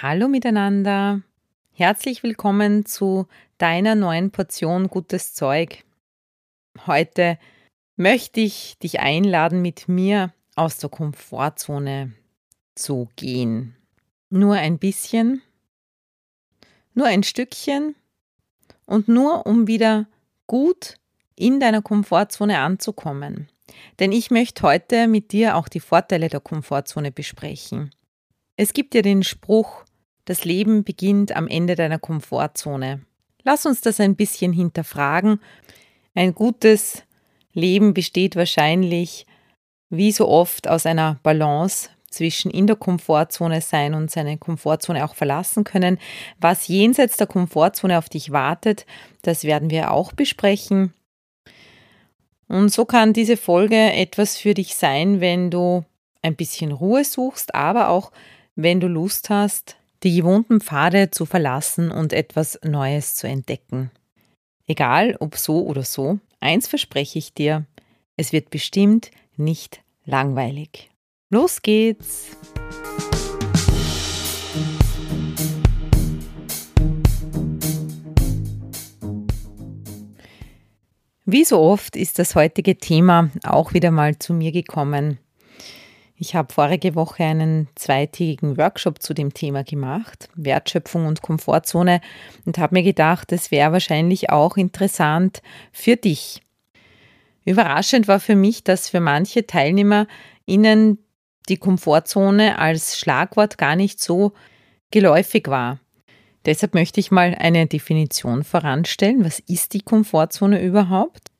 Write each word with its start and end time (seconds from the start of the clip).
Hallo 0.00 0.28
miteinander. 0.28 1.22
Herzlich 1.72 2.22
willkommen 2.22 2.86
zu 2.86 3.26
deiner 3.58 3.96
neuen 3.96 4.30
Portion 4.30 4.86
gutes 4.86 5.34
Zeug. 5.34 5.82
Heute 6.86 7.36
möchte 7.96 8.38
ich 8.38 8.78
dich 8.78 9.00
einladen, 9.00 9.60
mit 9.60 9.88
mir 9.88 10.32
aus 10.54 10.78
der 10.78 10.88
Komfortzone 10.88 12.12
zu 12.76 13.08
gehen. 13.16 13.74
Nur 14.30 14.54
ein 14.54 14.78
bisschen, 14.78 15.42
nur 16.94 17.06
ein 17.06 17.24
Stückchen 17.24 17.96
und 18.86 19.08
nur 19.08 19.46
um 19.46 19.66
wieder 19.66 20.06
gut 20.46 20.94
in 21.34 21.58
deiner 21.58 21.82
Komfortzone 21.82 22.60
anzukommen. 22.60 23.48
Denn 23.98 24.12
ich 24.12 24.30
möchte 24.30 24.62
heute 24.62 25.08
mit 25.08 25.32
dir 25.32 25.56
auch 25.56 25.66
die 25.66 25.80
Vorteile 25.80 26.28
der 26.28 26.40
Komfortzone 26.40 27.10
besprechen. 27.10 27.90
Es 28.54 28.72
gibt 28.72 28.94
ja 28.94 29.02
den 29.02 29.24
Spruch, 29.24 29.84
das 30.28 30.44
Leben 30.44 30.84
beginnt 30.84 31.34
am 31.34 31.48
Ende 31.48 31.74
deiner 31.74 31.98
Komfortzone. 31.98 33.00
Lass 33.44 33.64
uns 33.64 33.80
das 33.80 33.98
ein 33.98 34.14
bisschen 34.14 34.52
hinterfragen. 34.52 35.40
Ein 36.14 36.34
gutes 36.34 37.02
Leben 37.54 37.94
besteht 37.94 38.36
wahrscheinlich 38.36 39.24
wie 39.88 40.12
so 40.12 40.28
oft 40.28 40.68
aus 40.68 40.84
einer 40.84 41.18
Balance 41.22 41.88
zwischen 42.10 42.50
in 42.50 42.66
der 42.66 42.76
Komfortzone 42.76 43.62
sein 43.62 43.94
und 43.94 44.10
seine 44.10 44.36
Komfortzone 44.36 45.02
auch 45.06 45.14
verlassen 45.14 45.64
können. 45.64 45.98
Was 46.38 46.68
jenseits 46.68 47.16
der 47.16 47.26
Komfortzone 47.26 47.96
auf 47.96 48.10
dich 48.10 48.30
wartet, 48.30 48.84
das 49.22 49.44
werden 49.44 49.70
wir 49.70 49.92
auch 49.92 50.12
besprechen. 50.12 50.92
Und 52.48 52.70
so 52.70 52.84
kann 52.84 53.14
diese 53.14 53.38
Folge 53.38 53.76
etwas 53.76 54.36
für 54.36 54.52
dich 54.52 54.74
sein, 54.74 55.22
wenn 55.22 55.50
du 55.50 55.86
ein 56.20 56.36
bisschen 56.36 56.72
Ruhe 56.72 57.04
suchst, 57.04 57.54
aber 57.54 57.88
auch 57.88 58.12
wenn 58.56 58.80
du 58.80 58.88
Lust 58.88 59.30
hast, 59.30 59.77
die 60.02 60.16
gewohnten 60.16 60.60
Pfade 60.60 61.10
zu 61.10 61.26
verlassen 61.26 61.90
und 61.90 62.12
etwas 62.12 62.58
Neues 62.62 63.14
zu 63.14 63.26
entdecken. 63.26 63.90
Egal 64.66 65.16
ob 65.18 65.36
so 65.36 65.64
oder 65.66 65.82
so, 65.82 66.18
eins 66.40 66.68
verspreche 66.68 67.18
ich 67.18 67.34
dir, 67.34 67.66
es 68.16 68.32
wird 68.32 68.50
bestimmt 68.50 69.10
nicht 69.36 69.82
langweilig. 70.04 70.90
Los 71.30 71.62
geht's! 71.62 72.26
Wie 81.30 81.44
so 81.44 81.60
oft 81.60 81.94
ist 81.94 82.18
das 82.18 82.34
heutige 82.34 82.78
Thema 82.78 83.30
auch 83.44 83.74
wieder 83.74 83.90
mal 83.90 84.18
zu 84.18 84.32
mir 84.32 84.50
gekommen. 84.50 85.18
Ich 86.20 86.34
habe 86.34 86.52
vorige 86.52 86.96
Woche 86.96 87.22
einen 87.22 87.68
zweitägigen 87.76 88.58
Workshop 88.58 89.00
zu 89.00 89.14
dem 89.14 89.32
Thema 89.34 89.62
gemacht, 89.62 90.28
Wertschöpfung 90.34 91.06
und 91.06 91.22
Komfortzone, 91.22 92.00
und 92.44 92.58
habe 92.58 92.74
mir 92.74 92.82
gedacht, 92.82 93.30
es 93.30 93.52
wäre 93.52 93.70
wahrscheinlich 93.70 94.30
auch 94.30 94.56
interessant 94.56 95.42
für 95.70 95.94
dich. 95.94 96.42
Überraschend 97.44 98.08
war 98.08 98.18
für 98.18 98.34
mich, 98.34 98.64
dass 98.64 98.88
für 98.88 98.98
manche 98.98 99.46
Teilnehmer 99.46 100.08
ihnen 100.44 100.98
die 101.48 101.56
Komfortzone 101.56 102.58
als 102.58 102.98
Schlagwort 102.98 103.56
gar 103.56 103.76
nicht 103.76 104.02
so 104.02 104.32
geläufig 104.90 105.46
war. 105.46 105.78
Deshalb 106.46 106.74
möchte 106.74 106.98
ich 106.98 107.12
mal 107.12 107.36
eine 107.38 107.66
Definition 107.66 108.42
voranstellen. 108.42 109.24
Was 109.24 109.38
ist 109.38 109.72
die 109.72 109.82
Komfortzone 109.82 110.62
überhaupt? 110.62 111.30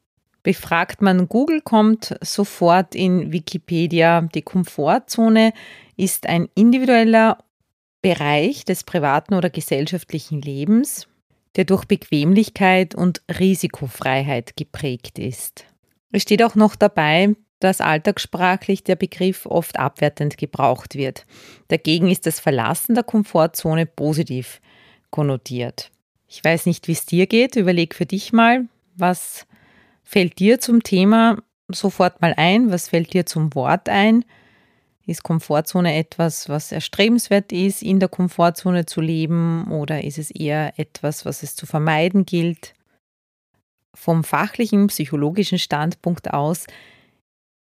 Befragt 0.43 1.03
man 1.03 1.28
Google, 1.28 1.60
kommt 1.60 2.16
sofort 2.21 2.94
in 2.94 3.32
Wikipedia, 3.32 4.22
die 4.22 4.43
Komfortzone 4.43 5.53
ist 5.97 6.26
ein 6.26 6.49
individueller 6.54 7.38
Bereich 8.03 8.65
des 8.65 8.84
privaten 8.84 9.34
oder 9.34 9.50
gesellschaftlichen 9.50 10.41
Lebens, 10.41 11.09
der 11.56 11.65
durch 11.65 11.84
Bequemlichkeit 11.84 12.94
und 12.94 13.22
Risikofreiheit 13.28 14.56
geprägt 14.56 15.19
ist. 15.19 15.65
Es 16.12 16.22
steht 16.22 16.43
auch 16.43 16.55
noch 16.55 16.76
dabei, 16.76 17.34
dass 17.59 17.81
alltagssprachlich 17.81 18.84
der 18.84 18.94
Begriff 18.94 19.44
oft 19.44 19.78
abwertend 19.78 20.38
gebraucht 20.38 20.94
wird. 20.94 21.26
Dagegen 21.66 22.09
ist 22.09 22.26
das 22.26 22.38
Verlassen 22.38 22.94
der 22.94 23.03
Komfortzone 23.03 23.84
positiv 23.84 24.60
konnotiert. 25.10 25.91
Ich 26.28 26.44
weiß 26.44 26.66
nicht, 26.66 26.87
wie 26.87 26.93
es 26.93 27.06
dir 27.06 27.26
geht. 27.26 27.56
Überleg 27.56 27.97
für 27.97 28.06
dich 28.06 28.32
mal, 28.32 28.69
was 28.94 29.47
fällt 30.08 30.38
dir 30.38 30.58
zum 30.58 30.82
Thema 30.82 31.36
sofort 31.70 32.22
mal 32.22 32.32
ein? 32.38 32.70
Was 32.70 32.88
fällt 32.88 33.12
dir 33.12 33.26
zum 33.26 33.54
Wort 33.54 33.91
ein? 33.91 34.24
Ist 35.06 35.22
Komfortzone 35.22 35.96
etwas, 35.96 36.48
was 36.48 36.72
erstrebenswert 36.72 37.52
ist, 37.52 37.82
in 37.82 38.00
der 38.00 38.08
Komfortzone 38.08 38.86
zu 38.86 39.02
leben 39.02 39.70
oder 39.70 40.02
ist 40.02 40.16
es 40.16 40.30
eher 40.30 40.78
etwas, 40.78 41.26
was 41.26 41.42
es 41.42 41.56
zu 41.56 41.66
vermeiden 41.66 42.24
gilt? 42.24 42.74
Vom 43.94 44.24
fachlichen, 44.24 44.86
psychologischen 44.86 45.58
Standpunkt 45.58 46.32
aus 46.32 46.66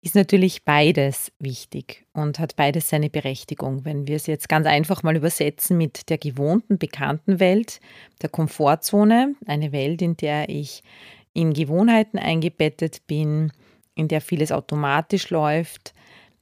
ist 0.02 0.16
natürlich 0.16 0.66
beides 0.66 1.32
wichtig 1.40 2.06
und 2.12 2.40
hat 2.40 2.58
beides 2.58 2.90
seine 2.90 3.10
Berechtigung. 3.10 3.86
Wenn 3.86 4.06
wir 4.06 4.18
es 4.18 4.28
jetzt 4.28 4.50
ganz 4.50 4.68
einfach 4.68 5.02
mal 5.02 5.16
übersetzen 5.16 5.78
mit 5.78 6.10
der 6.10 6.18
gewohnten, 6.18 6.78
bekannten 6.78 7.40
Welt, 7.40 7.80
der 8.22 8.28
Komfortzone, 8.28 9.36
eine 9.46 9.72
Welt, 9.72 10.02
in 10.02 10.18
der 10.18 10.50
ich 10.50 10.84
in 11.34 11.54
Gewohnheiten 11.54 12.18
eingebettet 12.18 13.06
bin, 13.08 13.52
in 13.96 14.08
der 14.08 14.22
vieles 14.22 14.52
automatisch 14.52 15.30
läuft, 15.30 15.94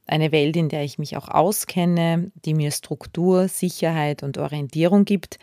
eine 0.06 0.32
Welt, 0.32 0.56
in 0.56 0.68
der 0.68 0.84
ich 0.84 0.98
mich 0.98 1.16
auch 1.16 1.28
auskenne, 1.28 2.30
die 2.44 2.54
mir 2.54 2.70
Struktur, 2.70 3.48
Sicherheit 3.48 4.22
und 4.22 4.38
Orientierung 4.38 5.04
gibt, 5.04 5.38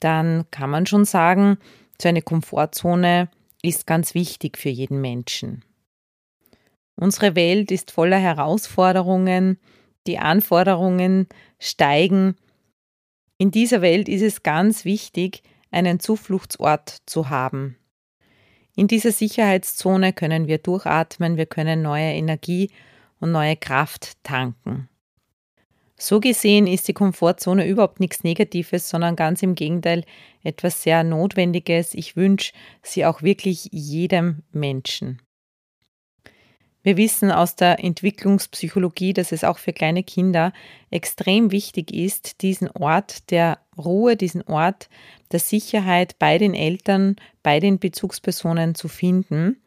dann 0.00 0.44
kann 0.50 0.70
man 0.70 0.86
schon 0.86 1.04
sagen, 1.04 1.58
so 2.00 2.08
eine 2.08 2.22
Komfortzone 2.22 3.28
ist 3.62 3.86
ganz 3.86 4.14
wichtig 4.14 4.58
für 4.58 4.68
jeden 4.68 5.00
Menschen. 5.00 5.64
Unsere 6.96 7.34
Welt 7.34 7.70
ist 7.70 7.90
voller 7.90 8.18
Herausforderungen, 8.18 9.58
die 10.06 10.18
Anforderungen 10.18 11.26
steigen. 11.58 12.36
In 13.38 13.50
dieser 13.50 13.80
Welt 13.80 14.08
ist 14.08 14.22
es 14.22 14.42
ganz 14.42 14.84
wichtig, 14.84 15.42
einen 15.70 15.98
Zufluchtsort 15.98 16.98
zu 17.06 17.30
haben, 17.30 17.76
in 18.76 18.88
dieser 18.88 19.12
Sicherheitszone 19.12 20.12
können 20.12 20.48
wir 20.48 20.58
durchatmen, 20.58 21.36
wir 21.36 21.46
können 21.46 21.82
neue 21.82 22.12
Energie 22.12 22.70
und 23.20 23.32
neue 23.32 23.56
Kraft 23.56 24.22
tanken. 24.22 24.88
So 25.96 26.18
gesehen 26.18 26.66
ist 26.66 26.88
die 26.88 26.92
Komfortzone 26.92 27.66
überhaupt 27.66 28.00
nichts 28.00 28.24
Negatives, 28.24 28.88
sondern 28.88 29.14
ganz 29.14 29.42
im 29.42 29.54
Gegenteil 29.54 30.04
etwas 30.42 30.82
sehr 30.82 31.04
Notwendiges. 31.04 31.94
Ich 31.94 32.16
wünsche 32.16 32.52
sie 32.82 33.06
auch 33.06 33.22
wirklich 33.22 33.68
jedem 33.70 34.42
Menschen. 34.52 35.22
Wir 36.82 36.98
wissen 36.98 37.30
aus 37.30 37.56
der 37.56 37.82
Entwicklungspsychologie, 37.82 39.14
dass 39.14 39.32
es 39.32 39.44
auch 39.44 39.56
für 39.56 39.72
kleine 39.72 40.02
Kinder 40.02 40.52
extrem 40.90 41.50
wichtig 41.50 41.94
ist, 41.94 42.42
diesen 42.42 42.68
Ort 42.70 43.30
der 43.30 43.58
Ruhe, 43.76 44.16
diesen 44.16 44.42
Ort 44.42 44.88
der 45.32 45.40
Sicherheit 45.40 46.18
bei 46.18 46.38
den 46.38 46.54
Eltern, 46.54 47.16
bei 47.42 47.60
den 47.60 47.78
Bezugspersonen 47.78 48.74
zu 48.74 48.88
finden. 48.88 49.60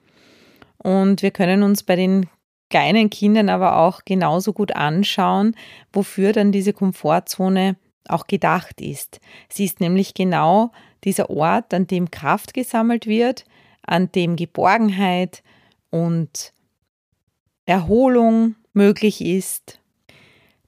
Und 0.78 1.22
wir 1.22 1.32
können 1.32 1.64
uns 1.64 1.84
bei 1.84 1.96
den 1.96 2.28
kleinen 2.70 3.10
Kindern 3.10 3.50
aber 3.50 3.78
auch 3.78 4.04
genauso 4.06 4.54
gut 4.54 4.76
anschauen, 4.76 5.56
wofür 5.94 6.34
dann 6.34 6.52
diese 6.52 6.74
Komfortzone 6.74 7.76
auch 8.08 8.28
gedacht 8.28 8.82
ist. 8.82 9.20
Sie 9.50 9.66
ist 9.66 9.80
nämlich 9.80 10.14
genau 10.14 10.72
dieser 11.04 11.30
Ort, 11.30 11.74
an 11.74 11.88
dem 11.88 12.12
Kraft 12.12 12.54
gesammelt 12.54 13.06
wird, 13.06 13.46
an 13.82 14.12
dem 14.12 14.36
Geborgenheit 14.36 15.44
und 15.90 16.54
Erholung 17.66 18.56
möglich 18.74 19.22
ist, 19.22 19.80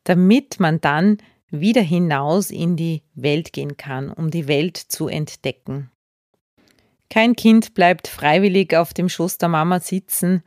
damit 0.03 0.59
man 0.59 0.81
dann 0.81 1.17
wieder 1.51 1.81
hinaus 1.81 2.51
in 2.51 2.75
die 2.75 3.03
Welt 3.15 3.53
gehen 3.53 3.77
kann, 3.77 4.11
um 4.11 4.31
die 4.31 4.47
Welt 4.47 4.77
zu 4.77 5.07
entdecken. 5.07 5.91
Kein 7.09 7.35
Kind 7.35 7.73
bleibt 7.73 8.07
freiwillig 8.07 8.75
auf 8.75 8.93
dem 8.93 9.09
Schoß 9.09 9.39
der 9.39 9.49
Mama 9.49 9.79
sitzen. 9.79 10.43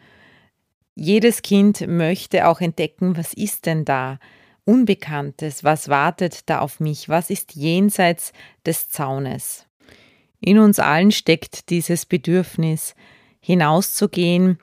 Jedes 0.94 1.42
Kind 1.42 1.86
möchte 1.88 2.46
auch 2.46 2.60
entdecken, 2.60 3.16
was 3.16 3.34
ist 3.34 3.66
denn 3.66 3.84
da? 3.84 4.18
Unbekanntes, 4.64 5.64
was 5.64 5.88
wartet 5.88 6.48
da 6.48 6.60
auf 6.60 6.78
mich, 6.78 7.08
was 7.08 7.30
ist 7.30 7.56
jenseits 7.56 8.32
des 8.64 8.88
Zaunes. 8.90 9.66
In 10.38 10.58
uns 10.58 10.78
allen 10.78 11.10
steckt 11.10 11.70
dieses 11.70 12.06
Bedürfnis, 12.06 12.94
hinauszugehen, 13.40 14.58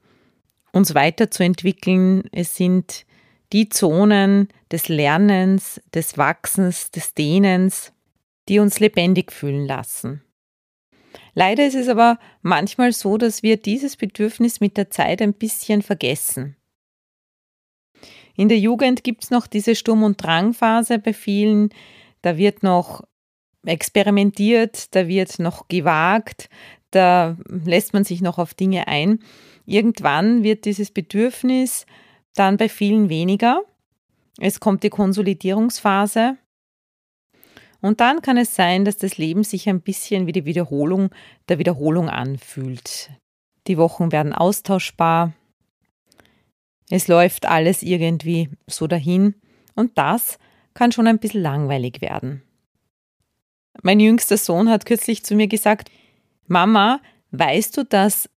uns 0.72 0.96
weiterzuentwickeln. 0.96 2.24
Es 2.32 2.56
sind 2.56 3.06
die 3.54 3.70
Zonen 3.70 4.50
des 4.72 4.88
Lernens, 4.90 5.82
des 5.94 6.18
Wachsens, 6.18 6.92
des 6.92 7.14
Dehnens, 7.14 7.94
die 8.48 8.60
uns 8.60 8.80
lebendig 8.80 9.32
fühlen 9.32 9.66
lassen. 9.66 10.24
Leider 11.34 11.66
ist 11.66 11.76
es 11.76 11.88
aber 11.88 12.20
manchmal 12.42 12.92
so, 12.92 13.18
dass 13.18 13.44
wir 13.44 13.58
dieses 13.58 13.96
Bedürfnis 13.96 14.60
mit 14.60 14.78
der 14.78 14.90
Zeit 14.90 15.22
ein 15.22 15.34
bisschen 15.34 15.82
vergessen. 15.82 16.56
In 18.36 18.50
der 18.50 18.60
Jugend 18.60 19.04
gibt 19.04 19.24
es 19.24 19.32
noch 19.32 19.48
diese 19.48 19.76
Sturm- 19.76 20.04
und 20.04 20.24
Drangphase 20.24 21.00
bei 21.00 21.14
vielen. 21.14 21.70
Da 22.22 22.38
wird 22.38 22.64
noch 22.64 23.04
experimentiert, 23.66 24.96
da 24.96 25.08
wird 25.08 25.40
noch 25.40 25.68
gewagt, 25.68 26.50
da 26.92 27.38
lässt 27.48 27.94
man 27.94 28.04
sich 28.04 28.22
noch 28.22 28.38
auf 28.38 28.54
Dinge 28.54 28.88
ein. 28.88 29.20
Irgendwann 29.66 30.44
wird 30.44 30.66
dieses 30.66 30.92
Bedürfnis 30.92 31.86
dann 32.40 32.58
bei 32.58 32.70
vielen 32.70 33.10
weniger. 33.10 33.62
Es 34.40 34.60
kommt 34.60 34.84
die 34.84 34.90
Konsolidierungsphase. 34.90 36.38
Und 37.82 38.00
dann 38.00 38.22
kann 38.22 38.38
es 38.38 38.56
sein, 38.56 38.86
dass 38.86 38.98
das 38.98 39.18
Leben 39.18 39.44
sich 39.44 39.70
ein 39.70 39.82
bisschen 39.82 40.28
wie 40.28 40.32
die 40.32 40.46
Wiederholung 40.46 41.10
der 41.48 41.60
Wiederholung 41.60 42.10
anfühlt. 42.10 43.10
Die 43.68 43.78
Wochen 43.78 44.12
werden 44.12 44.34
austauschbar. 44.34 45.34
Es 46.90 47.08
läuft 47.08 47.46
alles 47.46 47.84
irgendwie 47.84 48.50
so 48.68 48.88
dahin. 48.88 49.36
Und 49.76 49.98
das 49.98 50.40
kann 50.74 50.92
schon 50.92 51.08
ein 51.08 51.20
bisschen 51.20 51.42
langweilig 51.42 52.02
werden. 52.02 52.42
Mein 53.82 54.00
jüngster 54.00 54.38
Sohn 54.38 54.70
hat 54.70 54.86
kürzlich 54.86 55.24
zu 55.24 55.36
mir 55.36 55.48
gesagt, 55.48 55.90
Mama, 56.48 57.00
weißt 57.32 57.78
du, 57.78 57.84
dass 57.84 58.30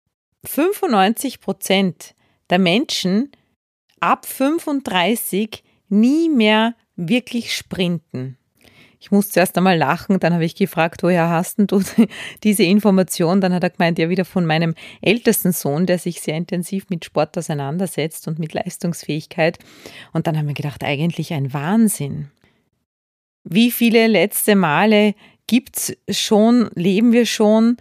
95 0.45 1.41
Prozent 1.41 2.15
der 2.51 2.59
Menschen 2.59 3.33
ab 4.03 4.27
35 4.27 5.63
nie 5.89 6.29
mehr 6.29 6.75
wirklich 6.97 7.55
sprinten. 7.55 8.37
Ich 9.01 9.11
musste 9.11 9.41
erst 9.41 9.57
einmal 9.59 9.77
lachen, 9.77 10.21
dann 10.21 10.33
habe 10.33 10.45
ich 10.45 10.55
gefragt, 10.55 11.03
woher 11.03 11.29
hast 11.29 11.59
du 11.59 11.83
diese 12.45 12.63
Information? 12.63 13.41
Dann 13.41 13.53
hat 13.53 13.65
er 13.65 13.71
gemeint, 13.71 13.99
ja 13.99 14.09
wieder 14.09 14.25
von 14.25 14.47
meinem 14.47 14.75
ältesten 15.01 15.53
Sohn, 15.53 15.87
der 15.87 15.99
sich 15.99 16.21
sehr 16.21 16.37
intensiv 16.37 16.89
mit 16.89 17.05
Sport 17.05 17.37
auseinandersetzt 17.37 18.29
und 18.29 18.39
mit 18.39 18.55
Leistungsfähigkeit. 18.55 19.59
Und 20.13 20.27
dann 20.27 20.39
haben 20.39 20.47
wir 20.47 20.55
gedacht, 20.55 20.85
eigentlich 20.85 21.33
ein 21.33 21.53
Wahnsinn. 21.53 22.31
Wie 23.43 23.73
viele 23.73 24.07
letzte 24.07 24.55
Male 24.55 25.15
gibt 25.49 25.79
es 25.79 25.97
schon, 26.09 26.71
leben 26.77 27.13
wir 27.13 27.27
schon, 27.27 27.79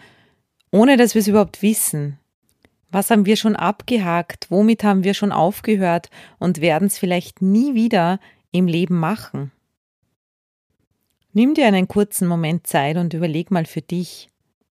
ohne 0.71 0.97
dass 0.97 1.13
wir 1.13 1.19
es 1.19 1.27
überhaupt 1.27 1.61
wissen? 1.61 2.17
Was 2.91 3.09
haben 3.09 3.25
wir 3.25 3.37
schon 3.37 3.55
abgehakt? 3.55 4.47
Womit 4.49 4.83
haben 4.83 5.03
wir 5.05 5.13
schon 5.13 5.31
aufgehört 5.31 6.09
und 6.39 6.59
werden 6.59 6.87
es 6.87 6.97
vielleicht 6.97 7.41
nie 7.41 7.73
wieder 7.73 8.19
im 8.51 8.67
Leben 8.67 8.99
machen? 8.99 9.51
Nimm 11.31 11.53
dir 11.53 11.65
einen 11.65 11.87
kurzen 11.87 12.27
Moment 12.27 12.67
Zeit 12.67 12.97
und 12.97 13.13
überleg 13.13 13.49
mal 13.49 13.65
für 13.65 13.81
dich, 13.81 14.29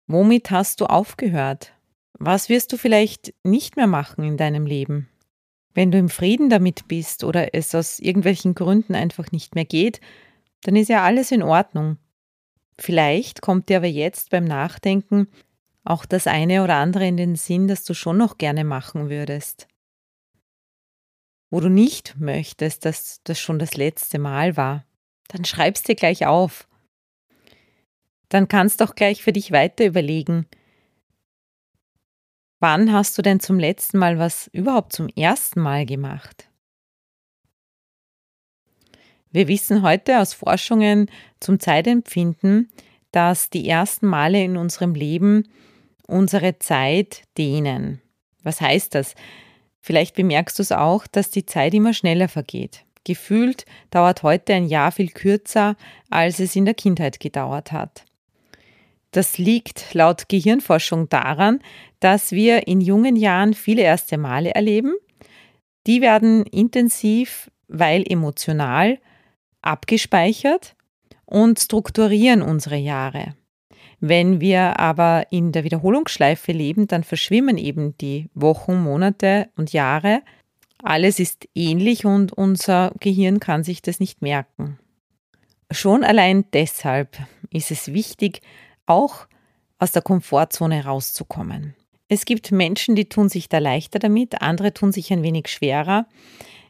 womit 0.07 0.51
hast 0.51 0.81
du 0.81 0.85
aufgehört? 0.85 1.73
Was 2.13 2.49
wirst 2.49 2.73
du 2.73 2.77
vielleicht 2.77 3.33
nicht 3.43 3.77
mehr 3.77 3.87
machen 3.87 4.25
in 4.25 4.35
deinem 4.35 4.65
Leben? 4.65 5.07
Wenn 5.73 5.91
du 5.91 5.97
im 5.97 6.09
Frieden 6.09 6.49
damit 6.49 6.89
bist 6.89 7.23
oder 7.23 7.55
es 7.55 7.73
aus 7.73 7.99
irgendwelchen 7.99 8.55
Gründen 8.55 8.95
einfach 8.95 9.31
nicht 9.31 9.55
mehr 9.55 9.63
geht, 9.63 10.01
dann 10.63 10.75
ist 10.75 10.89
ja 10.89 11.03
alles 11.03 11.31
in 11.31 11.41
Ordnung. 11.41 11.95
Vielleicht 12.77 13.41
kommt 13.41 13.69
dir 13.69 13.77
aber 13.77 13.87
jetzt 13.87 14.29
beim 14.29 14.43
Nachdenken 14.43 15.29
auch 15.83 16.05
das 16.05 16.27
eine 16.27 16.63
oder 16.63 16.75
andere 16.75 17.07
in 17.07 17.17
den 17.17 17.35
Sinn, 17.35 17.67
das 17.67 17.83
du 17.83 17.93
schon 17.93 18.17
noch 18.17 18.37
gerne 18.37 18.63
machen 18.63 19.09
würdest. 19.09 19.67
Wo 21.49 21.59
du 21.59 21.69
nicht 21.69 22.15
möchtest, 22.19 22.85
dass 22.85 23.21
das 23.23 23.39
schon 23.39 23.59
das 23.59 23.75
letzte 23.75 24.19
Mal 24.19 24.55
war, 24.55 24.85
dann 25.29 25.45
schreib's 25.45 25.83
dir 25.83 25.95
gleich 25.95 26.25
auf. 26.25 26.67
Dann 28.29 28.47
kannst 28.47 28.79
du 28.79 28.85
auch 28.85 28.93
gleich 28.93 29.23
für 29.23 29.33
dich 29.33 29.51
weiter 29.51 29.85
überlegen, 29.85 30.45
wann 32.59 32.93
hast 32.93 33.17
du 33.17 33.21
denn 33.21 33.39
zum 33.39 33.57
letzten 33.57 33.97
Mal 33.97 34.19
was 34.19 34.47
überhaupt 34.47 34.93
zum 34.93 35.07
ersten 35.07 35.61
Mal 35.61 35.85
gemacht? 35.85 36.49
Wir 39.31 39.47
wissen 39.47 39.83
heute 39.83 40.19
aus 40.19 40.33
Forschungen 40.33 41.09
zum 41.39 41.59
Zeitempfinden, 41.59 42.71
dass 43.11 43.49
die 43.49 43.67
ersten 43.67 44.07
Male 44.07 44.43
in 44.43 44.57
unserem 44.57 44.93
Leben 44.95 45.47
unsere 46.09 46.59
Zeit 46.59 47.23
dehnen. 47.37 48.01
Was 48.43 48.61
heißt 48.61 48.95
das? 48.95 49.15
Vielleicht 49.79 50.15
bemerkst 50.15 50.59
du 50.59 50.63
es 50.63 50.71
auch, 50.71 51.07
dass 51.07 51.29
die 51.29 51.45
Zeit 51.45 51.73
immer 51.73 51.93
schneller 51.93 52.27
vergeht. 52.27 52.83
Gefühlt 53.03 53.65
dauert 53.91 54.23
heute 54.23 54.53
ein 54.53 54.65
Jahr 54.65 54.91
viel 54.91 55.09
kürzer, 55.09 55.75
als 56.09 56.39
es 56.39 56.55
in 56.55 56.65
der 56.65 56.73
Kindheit 56.73 57.19
gedauert 57.19 57.71
hat. 57.71 58.05
Das 59.11 59.37
liegt 59.37 59.93
laut 59.93 60.29
Gehirnforschung 60.29 61.09
daran, 61.09 61.59
dass 61.99 62.31
wir 62.31 62.67
in 62.67 62.81
jungen 62.81 63.15
Jahren 63.15 63.53
viele 63.53 63.81
erste 63.81 64.17
Male 64.17 64.51
erleben. 64.51 64.93
Die 65.87 66.01
werden 66.01 66.45
intensiv, 66.45 67.49
weil 67.67 68.03
emotional, 68.07 68.99
abgespeichert 69.61 70.75
und 71.25 71.59
strukturieren 71.59 72.41
unsere 72.41 72.77
Jahre. 72.77 73.35
Wenn 73.99 74.39
wir 74.39 74.79
aber 74.79 75.27
in 75.29 75.51
der 75.51 75.63
Wiederholungsschleife 75.63 76.51
leben, 76.51 76.87
dann 76.87 77.03
verschwimmen 77.03 77.57
eben 77.57 77.97
die 77.97 78.29
Wochen, 78.33 78.81
Monate 78.81 79.49
und 79.57 79.73
Jahre. 79.73 80.21
Alles 80.81 81.19
ist 81.19 81.47
ähnlich 81.53 82.05
und 82.05 82.31
unser 82.31 82.93
Gehirn 82.99 83.39
kann 83.39 83.63
sich 83.63 83.81
das 83.81 83.99
nicht 83.99 84.21
merken. 84.21 84.79
Schon 85.71 86.03
allein 86.03 86.45
deshalb 86.53 87.17
ist 87.51 87.71
es 87.71 87.93
wichtig, 87.93 88.41
auch 88.85 89.27
aus 89.77 89.91
der 89.91 90.01
Komfortzone 90.01 90.85
rauszukommen. 90.85 91.75
Es 92.07 92.25
gibt 92.25 92.51
Menschen, 92.51 92.95
die 92.95 93.07
tun 93.07 93.29
sich 93.29 93.49
da 93.49 93.59
leichter 93.59 93.99
damit, 93.99 94.41
andere 94.41 94.73
tun 94.73 94.91
sich 94.91 95.13
ein 95.13 95.21
wenig 95.21 95.47
schwerer. 95.47 96.07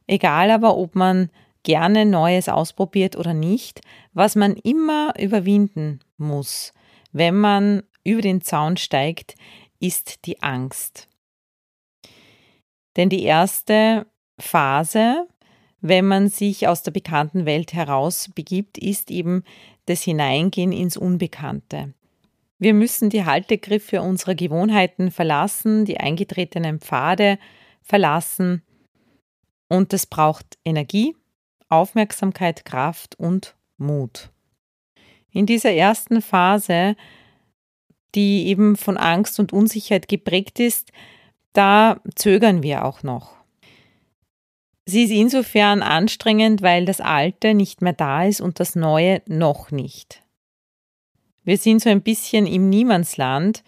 Egal 0.05 0.51
aber, 0.51 0.75
ob 0.75 0.95
man 0.95 1.29
gerne 1.63 2.05
Neues 2.05 2.49
ausprobiert 2.49 3.15
oder 3.15 3.33
nicht, 3.33 3.81
was 4.13 4.35
man 4.35 4.55
immer 4.55 5.13
überwinden 5.17 5.99
muss, 6.17 6.73
wenn 7.11 7.37
man 7.37 7.83
über 8.03 8.21
den 8.21 8.41
Zaun 8.41 8.77
steigt, 8.77 9.35
ist 9.79 10.25
die 10.25 10.41
Angst. 10.41 11.07
Denn 12.95 13.09
die 13.09 13.23
erste 13.23 14.07
Phase, 14.39 15.27
wenn 15.81 16.05
man 16.05 16.27
sich 16.29 16.67
aus 16.67 16.83
der 16.83 16.91
bekannten 16.91 17.45
Welt 17.45 17.73
herausbegibt, 17.73 18.77
ist 18.77 19.11
eben 19.11 19.43
das 19.85 20.03
Hineingehen 20.03 20.71
ins 20.71 20.97
Unbekannte. 20.97 21.93
Wir 22.57 22.73
müssen 22.73 23.09
die 23.09 23.23
Haltegriffe 23.23 24.01
unserer 24.01 24.35
Gewohnheiten 24.35 25.11
verlassen, 25.11 25.85
die 25.85 25.99
eingetretenen 25.99 26.79
Pfade 26.79 27.39
verlassen 27.81 28.63
und 29.69 29.93
das 29.93 30.07
braucht 30.07 30.57
Energie, 30.65 31.15
Aufmerksamkeit, 31.69 32.65
Kraft 32.65 33.17
und 33.17 33.55
Mut. 33.77 34.31
In 35.31 35.45
dieser 35.45 35.71
ersten 35.71 36.21
Phase, 36.21 36.95
die 38.15 38.47
eben 38.47 38.75
von 38.75 38.97
Angst 38.97 39.39
und 39.39 39.53
Unsicherheit 39.53 40.07
geprägt 40.07 40.59
ist, 40.59 40.91
da 41.53 42.01
zögern 42.15 42.63
wir 42.63 42.85
auch 42.85 43.03
noch. 43.03 43.39
Sie 44.85 45.03
ist 45.03 45.11
insofern 45.11 45.83
anstrengend, 45.83 46.63
weil 46.63 46.85
das 46.85 46.99
Alte 46.99 47.53
nicht 47.53 47.81
mehr 47.81 47.93
da 47.93 48.23
ist 48.25 48.41
und 48.41 48.59
das 48.59 48.75
Neue 48.75 49.21
noch 49.27 49.69
nicht. 49.69 50.23
Wir 51.43 51.57
sind 51.57 51.81
so 51.81 51.89
ein 51.89 52.01
bisschen 52.01 52.47
im 52.47 52.69
Niemandsland. 52.69 53.63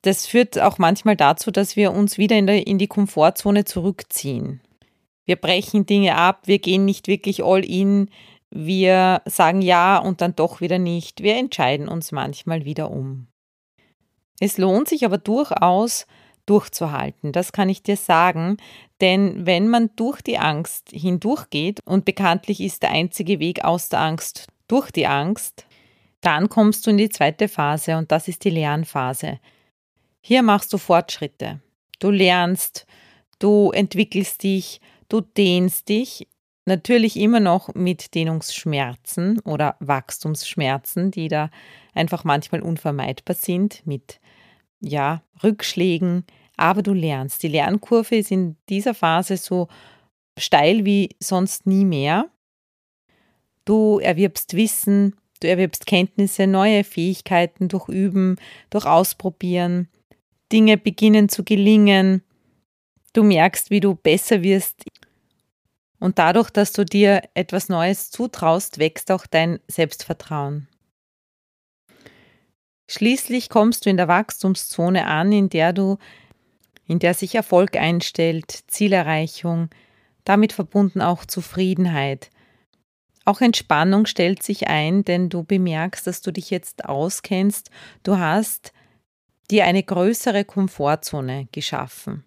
Das 0.00 0.26
führt 0.26 0.58
auch 0.58 0.78
manchmal 0.78 1.16
dazu, 1.16 1.50
dass 1.50 1.76
wir 1.76 1.92
uns 1.92 2.16
wieder 2.16 2.36
in, 2.36 2.46
der, 2.46 2.66
in 2.66 2.78
die 2.78 2.86
Komfortzone 2.86 3.64
zurückziehen. 3.64 4.62
Wir 5.24 5.36
brechen 5.36 5.86
Dinge 5.86 6.16
ab, 6.16 6.42
wir 6.46 6.58
gehen 6.58 6.84
nicht 6.84 7.08
wirklich 7.08 7.44
all 7.44 7.64
in, 7.64 8.08
wir 8.54 9.22
sagen 9.24 9.62
ja 9.62 9.96
und 9.96 10.20
dann 10.20 10.36
doch 10.36 10.60
wieder 10.60 10.78
nicht. 10.78 11.22
Wir 11.22 11.36
entscheiden 11.36 11.88
uns 11.88 12.12
manchmal 12.12 12.66
wieder 12.66 12.90
um. 12.90 13.28
Es 14.40 14.58
lohnt 14.58 14.88
sich 14.88 15.06
aber 15.06 15.16
durchaus, 15.16 16.06
durchzuhalten. 16.44 17.32
Das 17.32 17.52
kann 17.52 17.70
ich 17.70 17.82
dir 17.82 17.96
sagen, 17.96 18.58
denn 19.00 19.46
wenn 19.46 19.68
man 19.68 19.90
durch 19.96 20.20
die 20.20 20.38
Angst 20.38 20.90
hindurchgeht, 20.90 21.80
und 21.86 22.04
bekanntlich 22.04 22.60
ist 22.60 22.82
der 22.82 22.90
einzige 22.90 23.40
Weg 23.40 23.64
aus 23.64 23.88
der 23.88 24.00
Angst 24.00 24.48
durch 24.68 24.90
die 24.90 25.06
Angst, 25.06 25.66
dann 26.20 26.48
kommst 26.48 26.86
du 26.86 26.90
in 26.90 26.98
die 26.98 27.08
zweite 27.08 27.48
Phase 27.48 27.96
und 27.96 28.12
das 28.12 28.28
ist 28.28 28.44
die 28.44 28.50
Lernphase. 28.50 29.40
Hier 30.20 30.42
machst 30.42 30.72
du 30.72 30.78
Fortschritte. 30.78 31.60
Du 32.00 32.10
lernst, 32.10 32.86
du 33.38 33.70
entwickelst 33.70 34.42
dich, 34.42 34.80
du 35.08 35.20
dehnst 35.22 35.88
dich 35.88 36.28
Natürlich 36.64 37.16
immer 37.16 37.40
noch 37.40 37.74
mit 37.74 38.14
Dehnungsschmerzen 38.14 39.40
oder 39.40 39.76
Wachstumsschmerzen, 39.80 41.10
die 41.10 41.28
da 41.28 41.50
einfach 41.92 42.22
manchmal 42.22 42.62
unvermeidbar 42.62 43.34
sind, 43.34 43.84
mit 43.84 44.20
ja, 44.80 45.22
Rückschlägen, 45.42 46.24
aber 46.56 46.82
du 46.82 46.92
lernst. 46.92 47.42
Die 47.42 47.48
Lernkurve 47.48 48.16
ist 48.16 48.30
in 48.30 48.56
dieser 48.68 48.94
Phase 48.94 49.36
so 49.36 49.68
steil 50.38 50.84
wie 50.84 51.10
sonst 51.18 51.66
nie 51.66 51.84
mehr. 51.84 52.30
Du 53.64 53.98
erwirbst 53.98 54.54
Wissen, 54.54 55.16
du 55.40 55.48
erwirbst 55.48 55.86
Kenntnisse, 55.86 56.46
neue 56.46 56.84
Fähigkeiten 56.84 57.68
durch 57.68 57.88
Üben, 57.88 58.36
durch 58.70 58.86
Ausprobieren. 58.86 59.88
Dinge 60.52 60.76
beginnen 60.76 61.28
zu 61.28 61.44
gelingen. 61.44 62.22
Du 63.12 63.22
merkst, 63.22 63.70
wie 63.70 63.80
du 63.80 63.94
besser 63.94 64.42
wirst. 64.42 64.84
Und 66.02 66.18
dadurch, 66.18 66.50
dass 66.50 66.72
du 66.72 66.84
dir 66.84 67.22
etwas 67.34 67.68
Neues 67.68 68.10
zutraust, 68.10 68.78
wächst 68.78 69.12
auch 69.12 69.24
dein 69.24 69.60
Selbstvertrauen. 69.68 70.66
Schließlich 72.90 73.48
kommst 73.48 73.86
du 73.86 73.90
in 73.90 73.96
der 73.96 74.08
Wachstumszone 74.08 75.06
an, 75.06 75.30
in 75.30 75.48
der 75.48 75.72
du 75.72 75.98
in 76.88 76.98
der 76.98 77.14
sich 77.14 77.36
Erfolg 77.36 77.76
einstellt, 77.76 78.64
Zielerreichung, 78.66 79.70
damit 80.24 80.52
verbunden 80.52 81.00
auch 81.00 81.24
Zufriedenheit. 81.24 82.30
Auch 83.24 83.40
Entspannung 83.40 84.06
stellt 84.06 84.42
sich 84.42 84.66
ein, 84.66 85.04
denn 85.04 85.28
du 85.28 85.44
bemerkst, 85.44 86.04
dass 86.08 86.20
du 86.20 86.32
dich 86.32 86.50
jetzt 86.50 86.84
auskennst, 86.84 87.70
du 88.02 88.18
hast 88.18 88.72
dir 89.52 89.66
eine 89.66 89.84
größere 89.84 90.44
Komfortzone 90.44 91.46
geschaffen. 91.52 92.24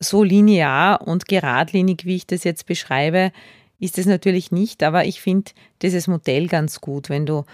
So 0.00 0.22
linear 0.22 1.06
und 1.06 1.26
geradlinig, 1.26 2.04
wie 2.04 2.16
ich 2.16 2.26
das 2.26 2.44
jetzt 2.44 2.66
beschreibe, 2.66 3.32
ist 3.78 3.98
es 3.98 4.06
natürlich 4.06 4.52
nicht, 4.52 4.82
aber 4.82 5.04
ich 5.04 5.20
finde 5.20 5.52
dieses 5.82 6.06
Modell 6.06 6.46
ganz 6.48 6.80
gut. 6.80 7.08
Wenn 7.08 7.26
du 7.26 7.44